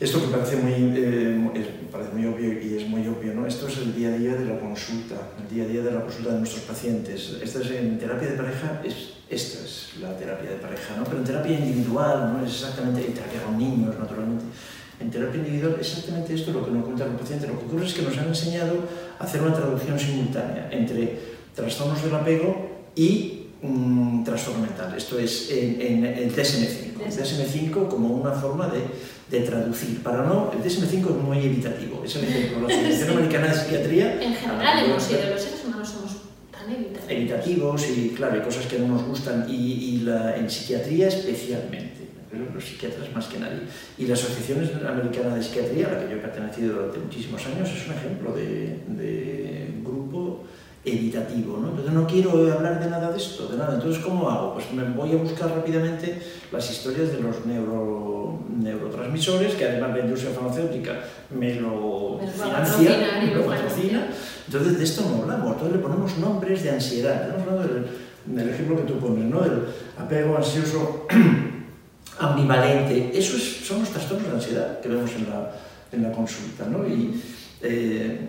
[0.05, 1.51] Esto que parece muy, eh,
[1.91, 3.47] parece muy obvio y es muy obvio, ¿no?
[3.47, 6.03] Esto es el día a día de la consulta, el día a día de la
[6.03, 7.39] consulta de nuestros pacientes.
[7.43, 11.05] Esta es en terapia de pareja, es, esta es la terapia de pareja, ¿no?
[11.05, 14.45] Pero en terapia individual, no es exactamente en terapia con niños, naturalmente.
[15.01, 17.49] En terapia individual, exactamente esto es lo que nos cuentan los pacientes.
[17.49, 18.75] Lo que ocurre es que nos han enseñado
[19.19, 21.19] a hacer una traducción simultánea entre
[21.55, 24.95] trastornos del apego y un trastorno mental.
[24.95, 27.07] Esto es en, el DSM-5.
[27.07, 28.81] El DSM-5 como una forma de,
[29.31, 30.03] de, traducir.
[30.03, 32.03] Para no, el DSM-5 es muy evitativo.
[32.05, 32.69] Es el ejemplo.
[32.69, 34.23] La Asociación Americana de Psiquiatría...
[34.23, 36.17] En general hemos sido, los seres humanos somos
[36.51, 37.11] tan evitativos.
[37.11, 42.05] Evitativos y, claro, hay cosas que no nos gustan y, y la, en psiquiatría especialmente
[42.35, 43.61] pero los psiquiatras más que nadie.
[43.97, 47.71] Y la Asociación Americana de Psiquiatría, a la que yo he pertenecido durante muchísimos años,
[47.71, 50.04] es un ejemplo de, de grupo
[50.85, 51.71] evitativo, ¿no?
[51.71, 53.75] Entonces no quiero hablar de nada de esto, de nada.
[53.75, 54.55] Entonces, ¿cómo hago?
[54.55, 56.21] Pues me voy a buscar rápidamente
[56.53, 63.35] las historias de los neuro, neurotransmisores, que además la industria farmacéutica me lo financia, me
[63.35, 64.09] lo patrocina.
[64.47, 67.61] Entonces de esto no hablamos, entonces le ponemos nombres de ansiedad, ¿no?
[67.61, 67.87] Del,
[68.27, 69.43] del ejemplo que tú pones, ¿no?
[69.43, 69.63] El
[69.99, 71.07] apego ansioso
[72.19, 75.51] ambivalente, esos son los trastornos de ansiedad que vemos en la,
[75.93, 76.87] en la consulta, ¿no?
[76.87, 77.23] Y,
[77.63, 78.29] eh,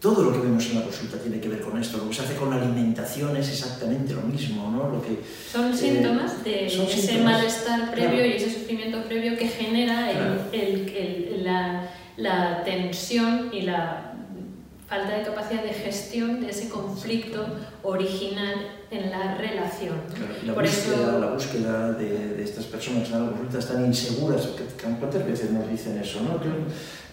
[0.00, 1.98] todo lo que vemos en la consulta tiene que ver con esto.
[1.98, 4.70] Lo que se hace con la alimentación es exactamente lo mismo.
[4.70, 4.88] ¿no?
[4.88, 5.20] Lo que,
[5.52, 11.90] son síntomas de ese malestar previo y ese sufrimiento previo que genera el, el, la,
[12.16, 14.09] la, tensión y la
[14.90, 17.46] falta de capacidad de gestión de ese conflicto
[17.84, 18.56] original
[18.90, 19.94] en la relación.
[20.44, 21.18] la, Por búsqueda, eso...
[21.20, 24.48] la búsqueda de, de, estas personas en la consulta están inseguras,
[24.98, 26.18] ¿cuántas veces nos dicen eso?
[26.22, 26.40] ¿no?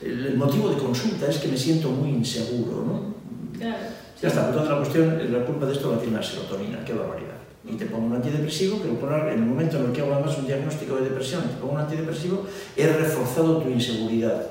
[0.02, 2.84] el motivo de consulta es que me siento muy inseguro.
[2.84, 3.60] ¿no?
[3.60, 3.78] Claro.
[4.20, 7.38] Ya está, toda la cuestión, la culpa de esto la tiene la serotonina, qué barbaridad.
[7.64, 10.48] Y te pongo un antidepresivo, que en el momento en el que hago además un
[10.48, 14.48] diagnóstico de depresión, te pongo un antidepresivo, he reforzado tu inseguridad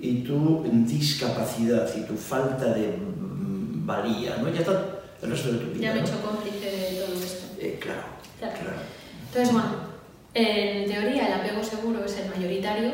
[0.00, 4.48] y tu discapacidad y tu falta de mm, valía, ¿no?
[4.50, 5.82] Ya está el resto de tu vida.
[5.82, 7.46] Ya me he hecho cómplice de todo esto.
[7.60, 8.02] Eh, claro,
[8.38, 8.76] claro, claro.
[9.26, 9.70] Entonces, bueno,
[10.34, 12.92] en teoría el apego seguro es el mayoritario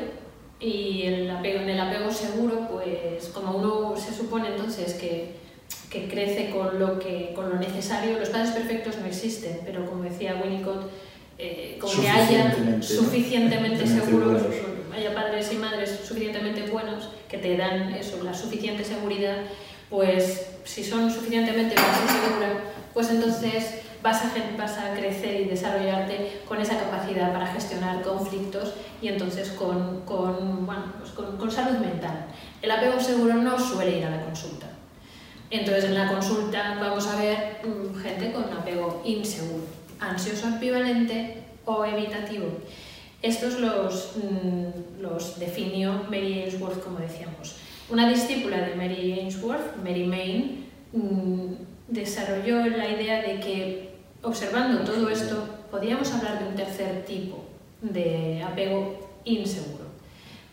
[0.60, 5.36] y el apego, en el apego seguro, pues como uno se supone entonces que,
[5.90, 10.04] que crece con lo, que, con lo necesario, los padres perfectos no existen, pero como
[10.04, 10.90] decía Winnicott,
[11.36, 14.42] eh, como que haya suficientemente seguros
[14.96, 19.36] haya padres y madres suficientemente buenos que te dan eso, la suficiente seguridad,
[19.90, 26.42] pues si son suficientemente buenos seguros, pues entonces vas a, vas a crecer y desarrollarte
[26.46, 31.78] con esa capacidad para gestionar conflictos y entonces con, con, bueno, pues con, con salud
[31.78, 32.26] mental.
[32.60, 34.66] El apego seguro no suele ir a la consulta.
[35.50, 39.64] Entonces en la consulta vamos a ver mm, gente con apego inseguro,
[40.00, 42.46] ansioso ambivalente o evitativo.
[43.24, 47.56] Estos los, mm, los definió Mary Ainsworth, como decíamos.
[47.88, 51.54] Una discípula de Mary Ainsworth, Mary Main, mm,
[51.88, 57.46] desarrolló la idea de que observando todo esto podríamos hablar de un tercer tipo
[57.80, 59.86] de apego inseguro.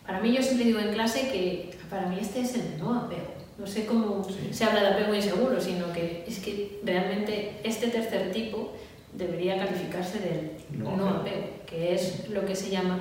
[0.06, 3.34] Para mí yo siempre digo en clase que para mí este es el no apego.
[3.58, 8.32] No sé cómo se habla de apego inseguro, sino que es que realmente este tercer
[8.32, 8.72] tipo
[9.12, 10.50] debería calificarse del
[10.82, 13.00] no, apego, que es lo que se llama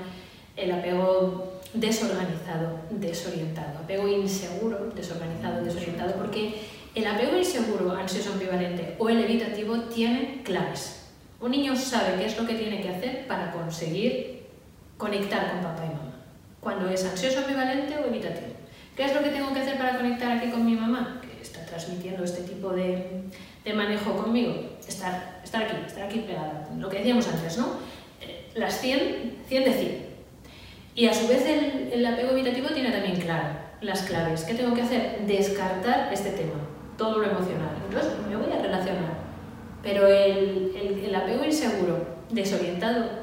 [0.55, 6.61] el apego desorganizado, desorientado, apego inseguro, desorganizado, desorientado, porque
[6.93, 11.07] el apego inseguro, ansioso ambivalente o el evitativo tiene claves.
[11.39, 14.43] Un niño sabe qué es lo que tiene que hacer para conseguir
[14.97, 16.13] conectar con papá y mamá,
[16.59, 18.53] cuando es ansioso ambivalente o evitativo.
[18.95, 21.21] ¿Qué es lo que tengo que hacer para conectar aquí con mi mamá?
[21.21, 23.23] Que está transmitiendo este tipo de,
[23.63, 24.53] de manejo conmigo,
[24.87, 26.69] estar, estar aquí, estar aquí pegada.
[26.77, 27.73] Lo que decíamos antes, ¿no?
[28.21, 30.05] Eh, las 100, 100 de 100.
[30.95, 33.49] Y a su vez el, el apego evitativo tiene también claro
[33.81, 34.43] las claves.
[34.43, 35.25] ¿Qué tengo que hacer?
[35.27, 36.53] Descartar este tema,
[36.97, 37.75] todo lo emocional.
[37.85, 39.19] Entonces me voy a relacionar.
[39.83, 43.21] Pero el, el, el apego inseguro, desorientado,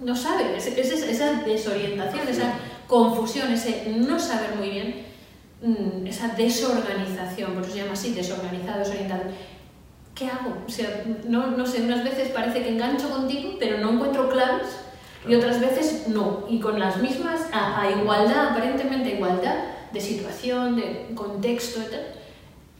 [0.00, 2.52] no sabe, es, es esa desorientación, esa
[2.86, 5.13] confusión, ese no saber muy bien
[5.64, 9.22] Mm, esa desorganización, por eso se llama así, desorganizado, desorientado.
[10.14, 10.58] ¿Qué hago?
[10.66, 14.68] O sea, no, no sé, unas veces parece que engancho contigo, pero no encuentro claves,
[15.26, 16.44] y otras veces no.
[16.50, 19.56] Y con las mismas, a, igualdad, aparentemente igualdad
[19.90, 21.80] de situación, de contexto,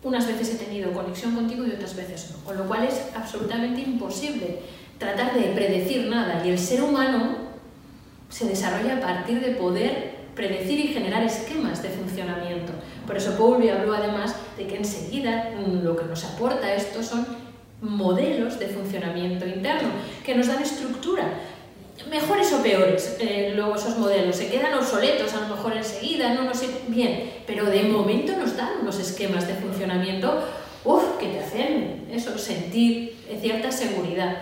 [0.03, 2.45] unas veces he tenido conexión contigo y otras veces no.
[2.45, 4.61] Con lo cual es absolutamente imposible
[4.99, 6.45] tratar de predecir nada.
[6.45, 7.37] Y el ser humano
[8.29, 12.73] se desarrolla a partir de poder predecir y generar esquemas de funcionamiento.
[13.07, 17.27] Por eso Pauli habló además de que enseguida mm, lo que nos aporta esto son
[17.81, 19.91] modelos de funcionamiento interno
[20.25, 21.25] que nos dan estructura.
[22.11, 26.43] Mejores o peores eh, luego esos modelos, se quedan obsoletos a lo mejor enseguida, no
[26.43, 30.43] lo sé bien, pero de momento nos dan unos esquemas de funcionamiento
[30.85, 34.39] uf, que te hacen eso, sentir cierta seguridad,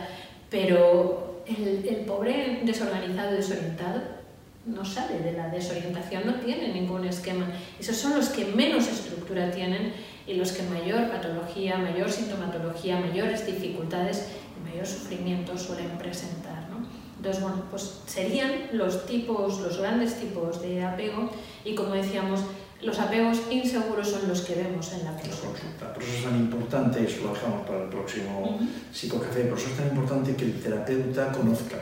[0.51, 4.22] pero el pobre desorganizado, desorientado,
[4.65, 7.47] no sale de la desorientación, no tiene ningún esquema.
[7.81, 9.93] Esos son los que menos estructura tienen
[10.27, 16.69] y los que mayor patología, mayor sintomatología, mayores dificultades y mayor sufrimiento suelen presentar.
[16.71, 16.87] ¿no?
[17.17, 21.31] Entonces, bueno, pues serían los tipos, los grandes tipos de apego
[21.65, 22.41] y como decíamos,
[22.81, 25.93] los apegos inseguros son los que vemos en la consulta.
[25.95, 28.59] Por eso es tan importante, eso lo dejamos para el próximo
[28.93, 31.79] psicocafé, por eso es tan importante que el terapeuta conozca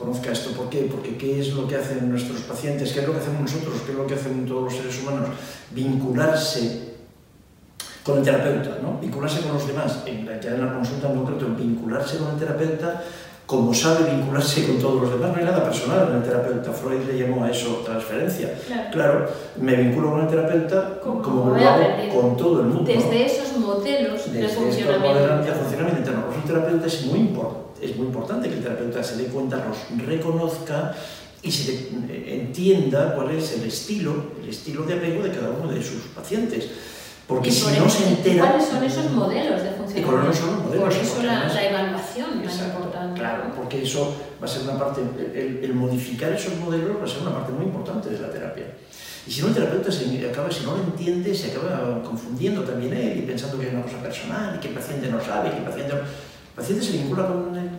[0.00, 0.50] conozca esto.
[0.52, 0.88] ¿Por qué?
[0.90, 2.92] Porque ¿qué es lo que hacen nuestros pacientes?
[2.92, 3.82] ¿Qué es lo que hacemos nosotros?
[3.84, 5.28] ¿Qué es lo que hacen todos los seres humanos?
[5.70, 6.94] Vincularse
[8.02, 8.98] con el terapeuta, ¿no?
[8.98, 10.02] Vincularse con los demás.
[10.06, 13.02] En la, ya en la consulta en concreto, vincularse con el terapeuta
[13.50, 16.70] como sabe vincularse con todos los demás, no hay nada personal en el terapeuta.
[16.70, 18.54] Freud le llamó a eso transferencia.
[18.92, 19.26] Claro,
[19.56, 21.84] me vinculo con el terapeuta como, como lo hago
[22.14, 22.84] con todo el mundo.
[22.84, 25.18] Desde esos modelos Desde de funcionamiento.
[25.18, 27.34] Desde de funcionamiento el terapeuta es muy,
[27.80, 30.94] es muy importante que el terapeuta se dé cuenta, nos reconozca
[31.42, 31.88] y se
[32.26, 36.68] entienda cuál es el estilo, el estilo de apego de cada uno de sus pacientes
[37.30, 38.48] porque si no se entera...
[38.48, 40.34] ¿Cuáles son esos modelos de funcionamiento?
[40.34, 40.82] Son los modelos.
[40.82, 43.20] Por eso la, la, evaluación es importante.
[43.20, 45.00] Claro, porque eso va a ser una parte,
[45.32, 48.64] el, el, modificar esos modelos va a ser una parte muy importante de la terapia.
[49.28, 52.94] Y si no, el terapeuta se acaba, si no lo entiende, se acaba confundiendo también
[52.94, 55.58] él y pensando que es una cosa personal y que el paciente no sabe, que
[55.58, 55.92] el paciente...
[55.94, 57.26] El paciente se vincula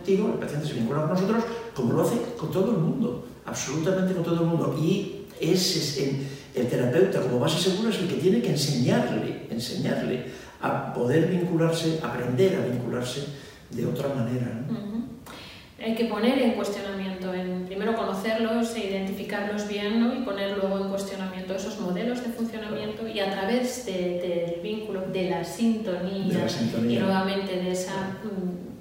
[0.02, 1.44] contigo, el paciente se vincula con nosotros,
[1.74, 4.76] como lo hace con todo el mundo, absolutamente con todo el mundo.
[4.80, 9.46] Y es, es en, el terapeuta como base segura es el que tiene que enseñarle,
[9.48, 10.26] enseñarle
[10.60, 13.26] a poder vincularse, aprender a vincularse
[13.70, 14.60] de otra manera.
[15.84, 20.14] Hay que poner en cuestionamiento, en primero conocerlos e identificarlos bien ¿no?
[20.14, 25.30] y poner luego en cuestionamiento esos modelos de funcionamiento y a través del vínculo, de
[25.30, 28.71] la, sintonía, de la sintonía, y nuevamente de esa, mm,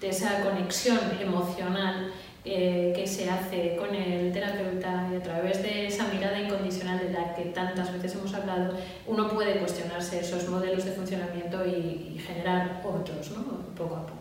[0.00, 5.86] de esa conexión emocional eh, que se hace con el terapeuta y a través de
[5.86, 8.74] esa mirada incondicional de la que tantas veces hemos hablado,
[9.06, 13.44] uno puede cuestionarse esos modelos de funcionamiento y, generar otros, ¿no?
[13.74, 14.20] poco a poco.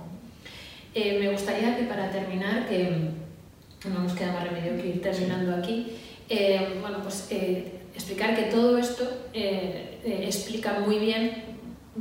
[0.93, 3.11] Eh, me gustaría que para terminar, que
[3.87, 5.95] no nos queda más remedio que ir terminando aquí,
[6.27, 7.29] eh, bueno, pues
[7.95, 11.43] explicar que todo esto explica muy bien,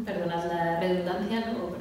[0.04, 1.77] perdonad la redundancia, ¿no?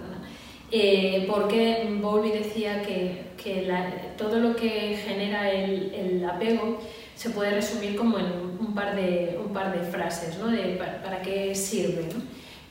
[0.70, 3.72] Eh, porque Bowlby decía que, que
[4.18, 6.80] todo lo que genera el, apego
[7.16, 8.26] se puede resumir como en
[8.60, 10.48] un par de, un par de frases, ¿no?
[10.48, 12.04] De para, qué sirve.
[12.14, 12.22] ¿no?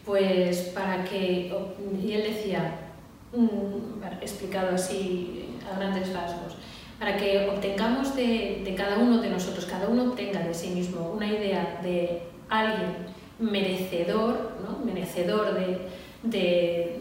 [0.05, 1.53] Pues para que,
[2.05, 2.80] y él decía,
[4.20, 6.57] explicado así a grandes rasgos,
[6.99, 11.12] para que obtengamos de, de cada uno de nosotros, cada uno obtenga de sí mismo
[11.12, 12.94] una idea de alguien
[13.38, 14.84] merecedor, ¿no?
[14.84, 15.78] merecedor de,
[16.22, 17.00] de,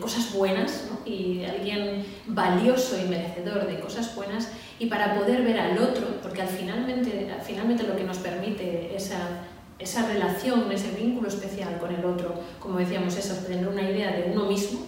[0.00, 1.10] cosas buenas ¿no?
[1.10, 6.42] y alguien valioso y merecedor de cosas buenas y para poder ver al otro, porque
[6.42, 9.46] al finalmente, finalmente lo que nos permite esa,
[9.78, 14.30] esa relación, ese vínculo especial con el otro, como decíamos, es obtener una idea de
[14.32, 14.80] uno mismo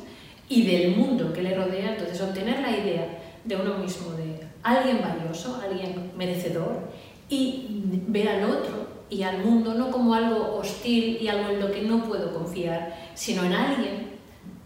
[0.49, 5.01] y del mundo que le rodea, entonces obtener la idea de uno mismo, de alguien
[5.01, 6.91] valioso, alguien merecedor,
[7.29, 11.71] y ver al otro y al mundo no como algo hostil y algo en lo
[11.71, 14.17] que no puedo confiar, sino en alguien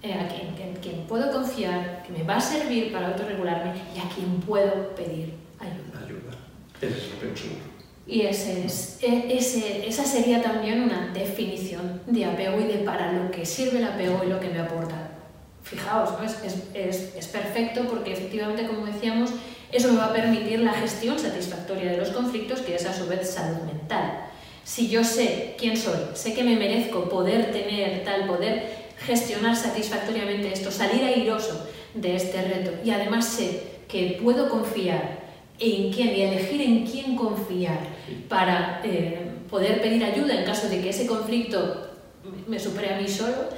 [0.03, 4.09] eh, a quien, quien, puedo confiar, que me va a servir para autorregularme y a
[4.15, 6.05] quien puedo pedir ayuda.
[6.05, 6.39] Ayuda.
[6.81, 7.71] Ese es el seguro.
[8.07, 13.13] Y ese es, e, ese, esa sería también una definición de apego y de para
[13.13, 15.11] lo que sirve el apego y lo que me aporta.
[15.63, 16.25] Fijaos, ¿no?
[16.25, 19.31] es, es, es perfecto porque efectivamente, como decíamos,
[19.71, 23.07] eso me va a permitir la gestión satisfactoria de los conflictos, que es a su
[23.07, 24.30] vez salud mental.
[24.71, 30.53] Si yo sé quién soy, sé que me merezco poder tener tal, poder gestionar satisfactoriamente
[30.53, 35.23] esto, salir airoso de este reto y además sé que puedo confiar
[35.59, 37.81] en quién y elegir en quién confiar
[38.29, 41.91] para eh, poder pedir ayuda en caso de que ese conflicto
[42.47, 43.49] me supere a mí solo,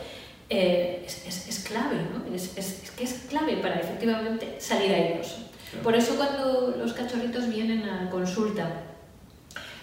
[0.49, 2.35] eh, es, es, clave, ¿no?
[2.35, 5.47] es, es, que es clave para efectivamente salir airoso.
[5.83, 8.92] Por eso cuando los cachorritos vienen a consulta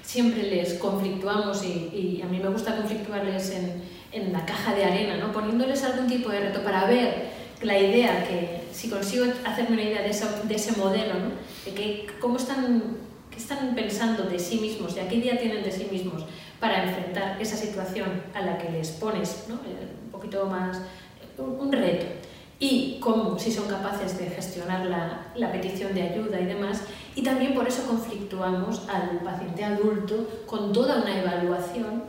[0.09, 5.17] siempre les conflictuamos y, a mí me gusta conflictuarles en, en, la caja de arena,
[5.17, 5.31] ¿no?
[5.31, 7.27] poniéndoles algún tipo de reto para ver
[7.61, 11.29] la idea, que si consigo hacerme una idea de, de ese modelo, ¿no?
[11.63, 12.81] de que, cómo están,
[13.29, 16.23] qué están pensando de sí mismos, de qué idea tienen de sí mismos
[16.59, 19.55] para enfrentar esa situación a la que les pones ¿no?
[19.57, 20.81] Eh, un poquito más,
[21.37, 22.07] un, reto.
[22.59, 26.81] Y cómo, si son capaces de gestionar la, la, petición de ayuda y demás.
[27.15, 32.03] Y también por eso conflictuamos al paciente adulto con toda una evaluación,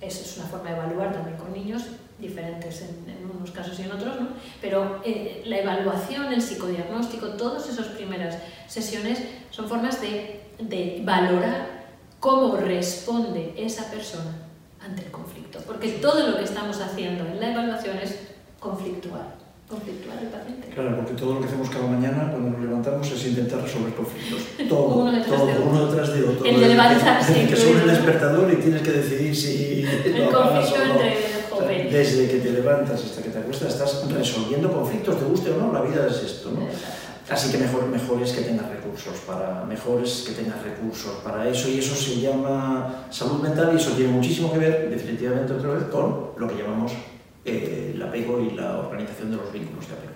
[0.00, 1.86] esa es una forma de evaluar también con niños,
[2.18, 4.28] diferentes en, en unos casos y en otros, ¿no?
[4.60, 8.38] pero eh, la evaluación, el psicodiagnóstico, todas esas primeras
[8.68, 11.86] sesiones son formas de, de valorar
[12.20, 14.30] cómo responde esa persona
[14.80, 18.18] ante el conflicto, porque todo lo que estamos haciendo en la evaluación es
[18.60, 19.43] conflictuar
[19.74, 20.68] conflictuar paciente.
[20.74, 24.40] Claro, porque todo lo que hacemos cada mañana cuando nos levantamos es intentar resolver conflictos.
[24.68, 25.70] Todo, uno detrás todo, de otro.
[25.70, 26.44] uno detrás de otro.
[26.44, 30.94] El de levantarse que suena el despertador y tienes que decidir si El conflicto no.
[30.94, 31.16] entre
[31.50, 31.92] jóvenes.
[31.92, 35.72] Desde que te levantas hasta que te acuestas estás resolviendo conflictos, te guste o no,
[35.72, 36.66] la vida es esto, ¿no?
[37.30, 41.48] Así que mejor, mejor es que tengas recursos para, mejor es que tengas recursos para
[41.48, 45.70] eso y eso se llama salud mental y eso tiene muchísimo que ver, definitivamente otra
[45.70, 46.92] vez, con lo que llamamos
[47.44, 50.12] eh, el apego y la organización de los vínculos de apego.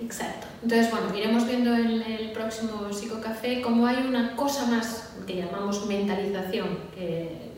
[0.00, 0.46] Exacto.
[0.62, 5.86] Entonces, bueno, iremos viendo en el próximo psicocafé cómo hay una cosa más que llamamos
[5.86, 7.48] mentalización, que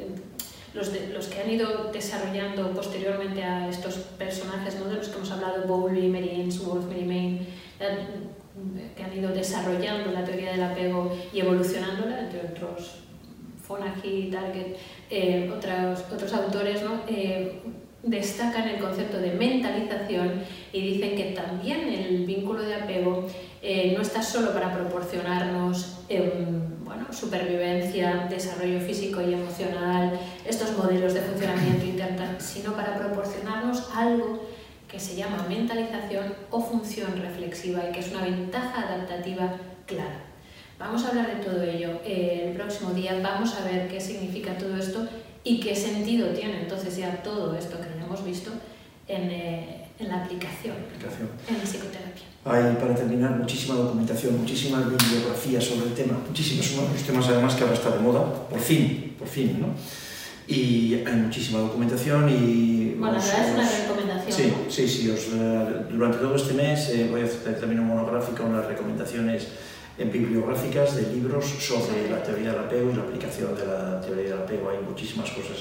[0.73, 4.87] los, de- los que han ido desarrollando posteriormente a estos personajes, ¿no?
[4.89, 7.47] de los que hemos hablado, Bowlby, Mary Ainsworth, Mary Main,
[7.79, 8.07] eh,
[8.97, 13.01] que han ido desarrollando la teoría del apego y evolucionándola, entre otros
[13.67, 14.77] Fonagy, Target,
[15.11, 17.03] eh, otros, otros autores, ¿no?
[17.07, 17.61] Eh,
[18.03, 20.43] destacan el concepto de mentalización
[20.73, 23.27] y dicen que también el vínculo de apego
[23.63, 31.15] eh, no está solo para proporcionarnos em, bueno, supervivencia, desarrollo físico y emocional, estos modelos
[31.15, 34.41] de funcionamiento interno, sino para proporcionarnos algo
[34.91, 40.25] que se llama mentalización o función reflexiva y que es una ventaja adaptativa clara.
[40.79, 44.57] Vamos a hablar de todo ello eh, el próximo día, vamos a ver qué significa
[44.57, 45.07] todo esto
[45.45, 48.51] y qué sentido tiene entonces ya todo esto que hemos visto
[49.07, 51.29] en, eh, en la aplicación Aplicación.
[51.49, 52.27] en psicoterapia.
[52.45, 57.29] Hay, para terminar, muchísima documentación, muchísima bibliografía sobre el tema, muchísimos, uno de los temas
[57.29, 59.69] además que ahora está de moda, por fin, por fin, ¿no?
[60.49, 62.95] Y hay muchísima documentación y...
[62.99, 64.33] Bueno, la os- verdad es una os- recomendación.
[64.33, 64.71] Sí, ¿no?
[64.73, 65.11] sí, sí.
[65.11, 68.67] os, eh, durante todo este mes eh, voy a hacer también un monográfico con las
[68.67, 69.47] recomendaciones
[69.99, 72.11] eh, bibliográficas de libros sobre Sobre.
[72.11, 74.71] la teoría del apego y la aplicación de la teoría del apego.
[74.71, 75.59] Hay muchísimas cosas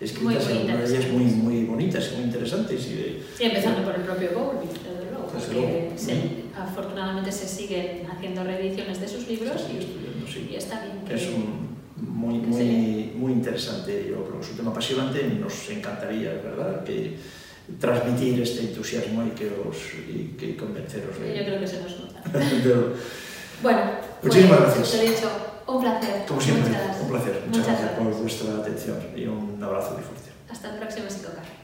[0.00, 2.86] escritas, Muy, algunas de ellas muy, muy bonitas y muy interesantes.
[2.86, 5.98] Y, de- Y empezando por el propio Bowlby, desde luego, Desde porque luego.
[5.98, 10.54] se- afortunadamente se siguen haciendo reediciones de sus libros Sí, y, sí.
[10.56, 11.14] está bien que...
[11.14, 11.68] Es un,
[12.00, 17.16] muy, muy, muy interesante, yo creo que es un tema apasionante, nos encantaría, ¿verdad?, que
[17.80, 19.76] transmitir este entusiasmo y que, os,
[20.08, 22.22] y que convenceros Yo de, creo que se nos nota.
[22.38, 22.92] de-
[23.62, 23.80] Bueno,
[24.22, 24.90] Muchísimas pues, gracias.
[24.92, 25.28] Te he dicho,
[25.68, 26.24] un placer.
[26.26, 27.42] Como siempre, Muchas- un placer.
[27.46, 30.30] Muchas, muchas gracias por vuestra atención y un abrazo muy fuerte.
[30.50, 31.57] Hasta el próximo psicocafé.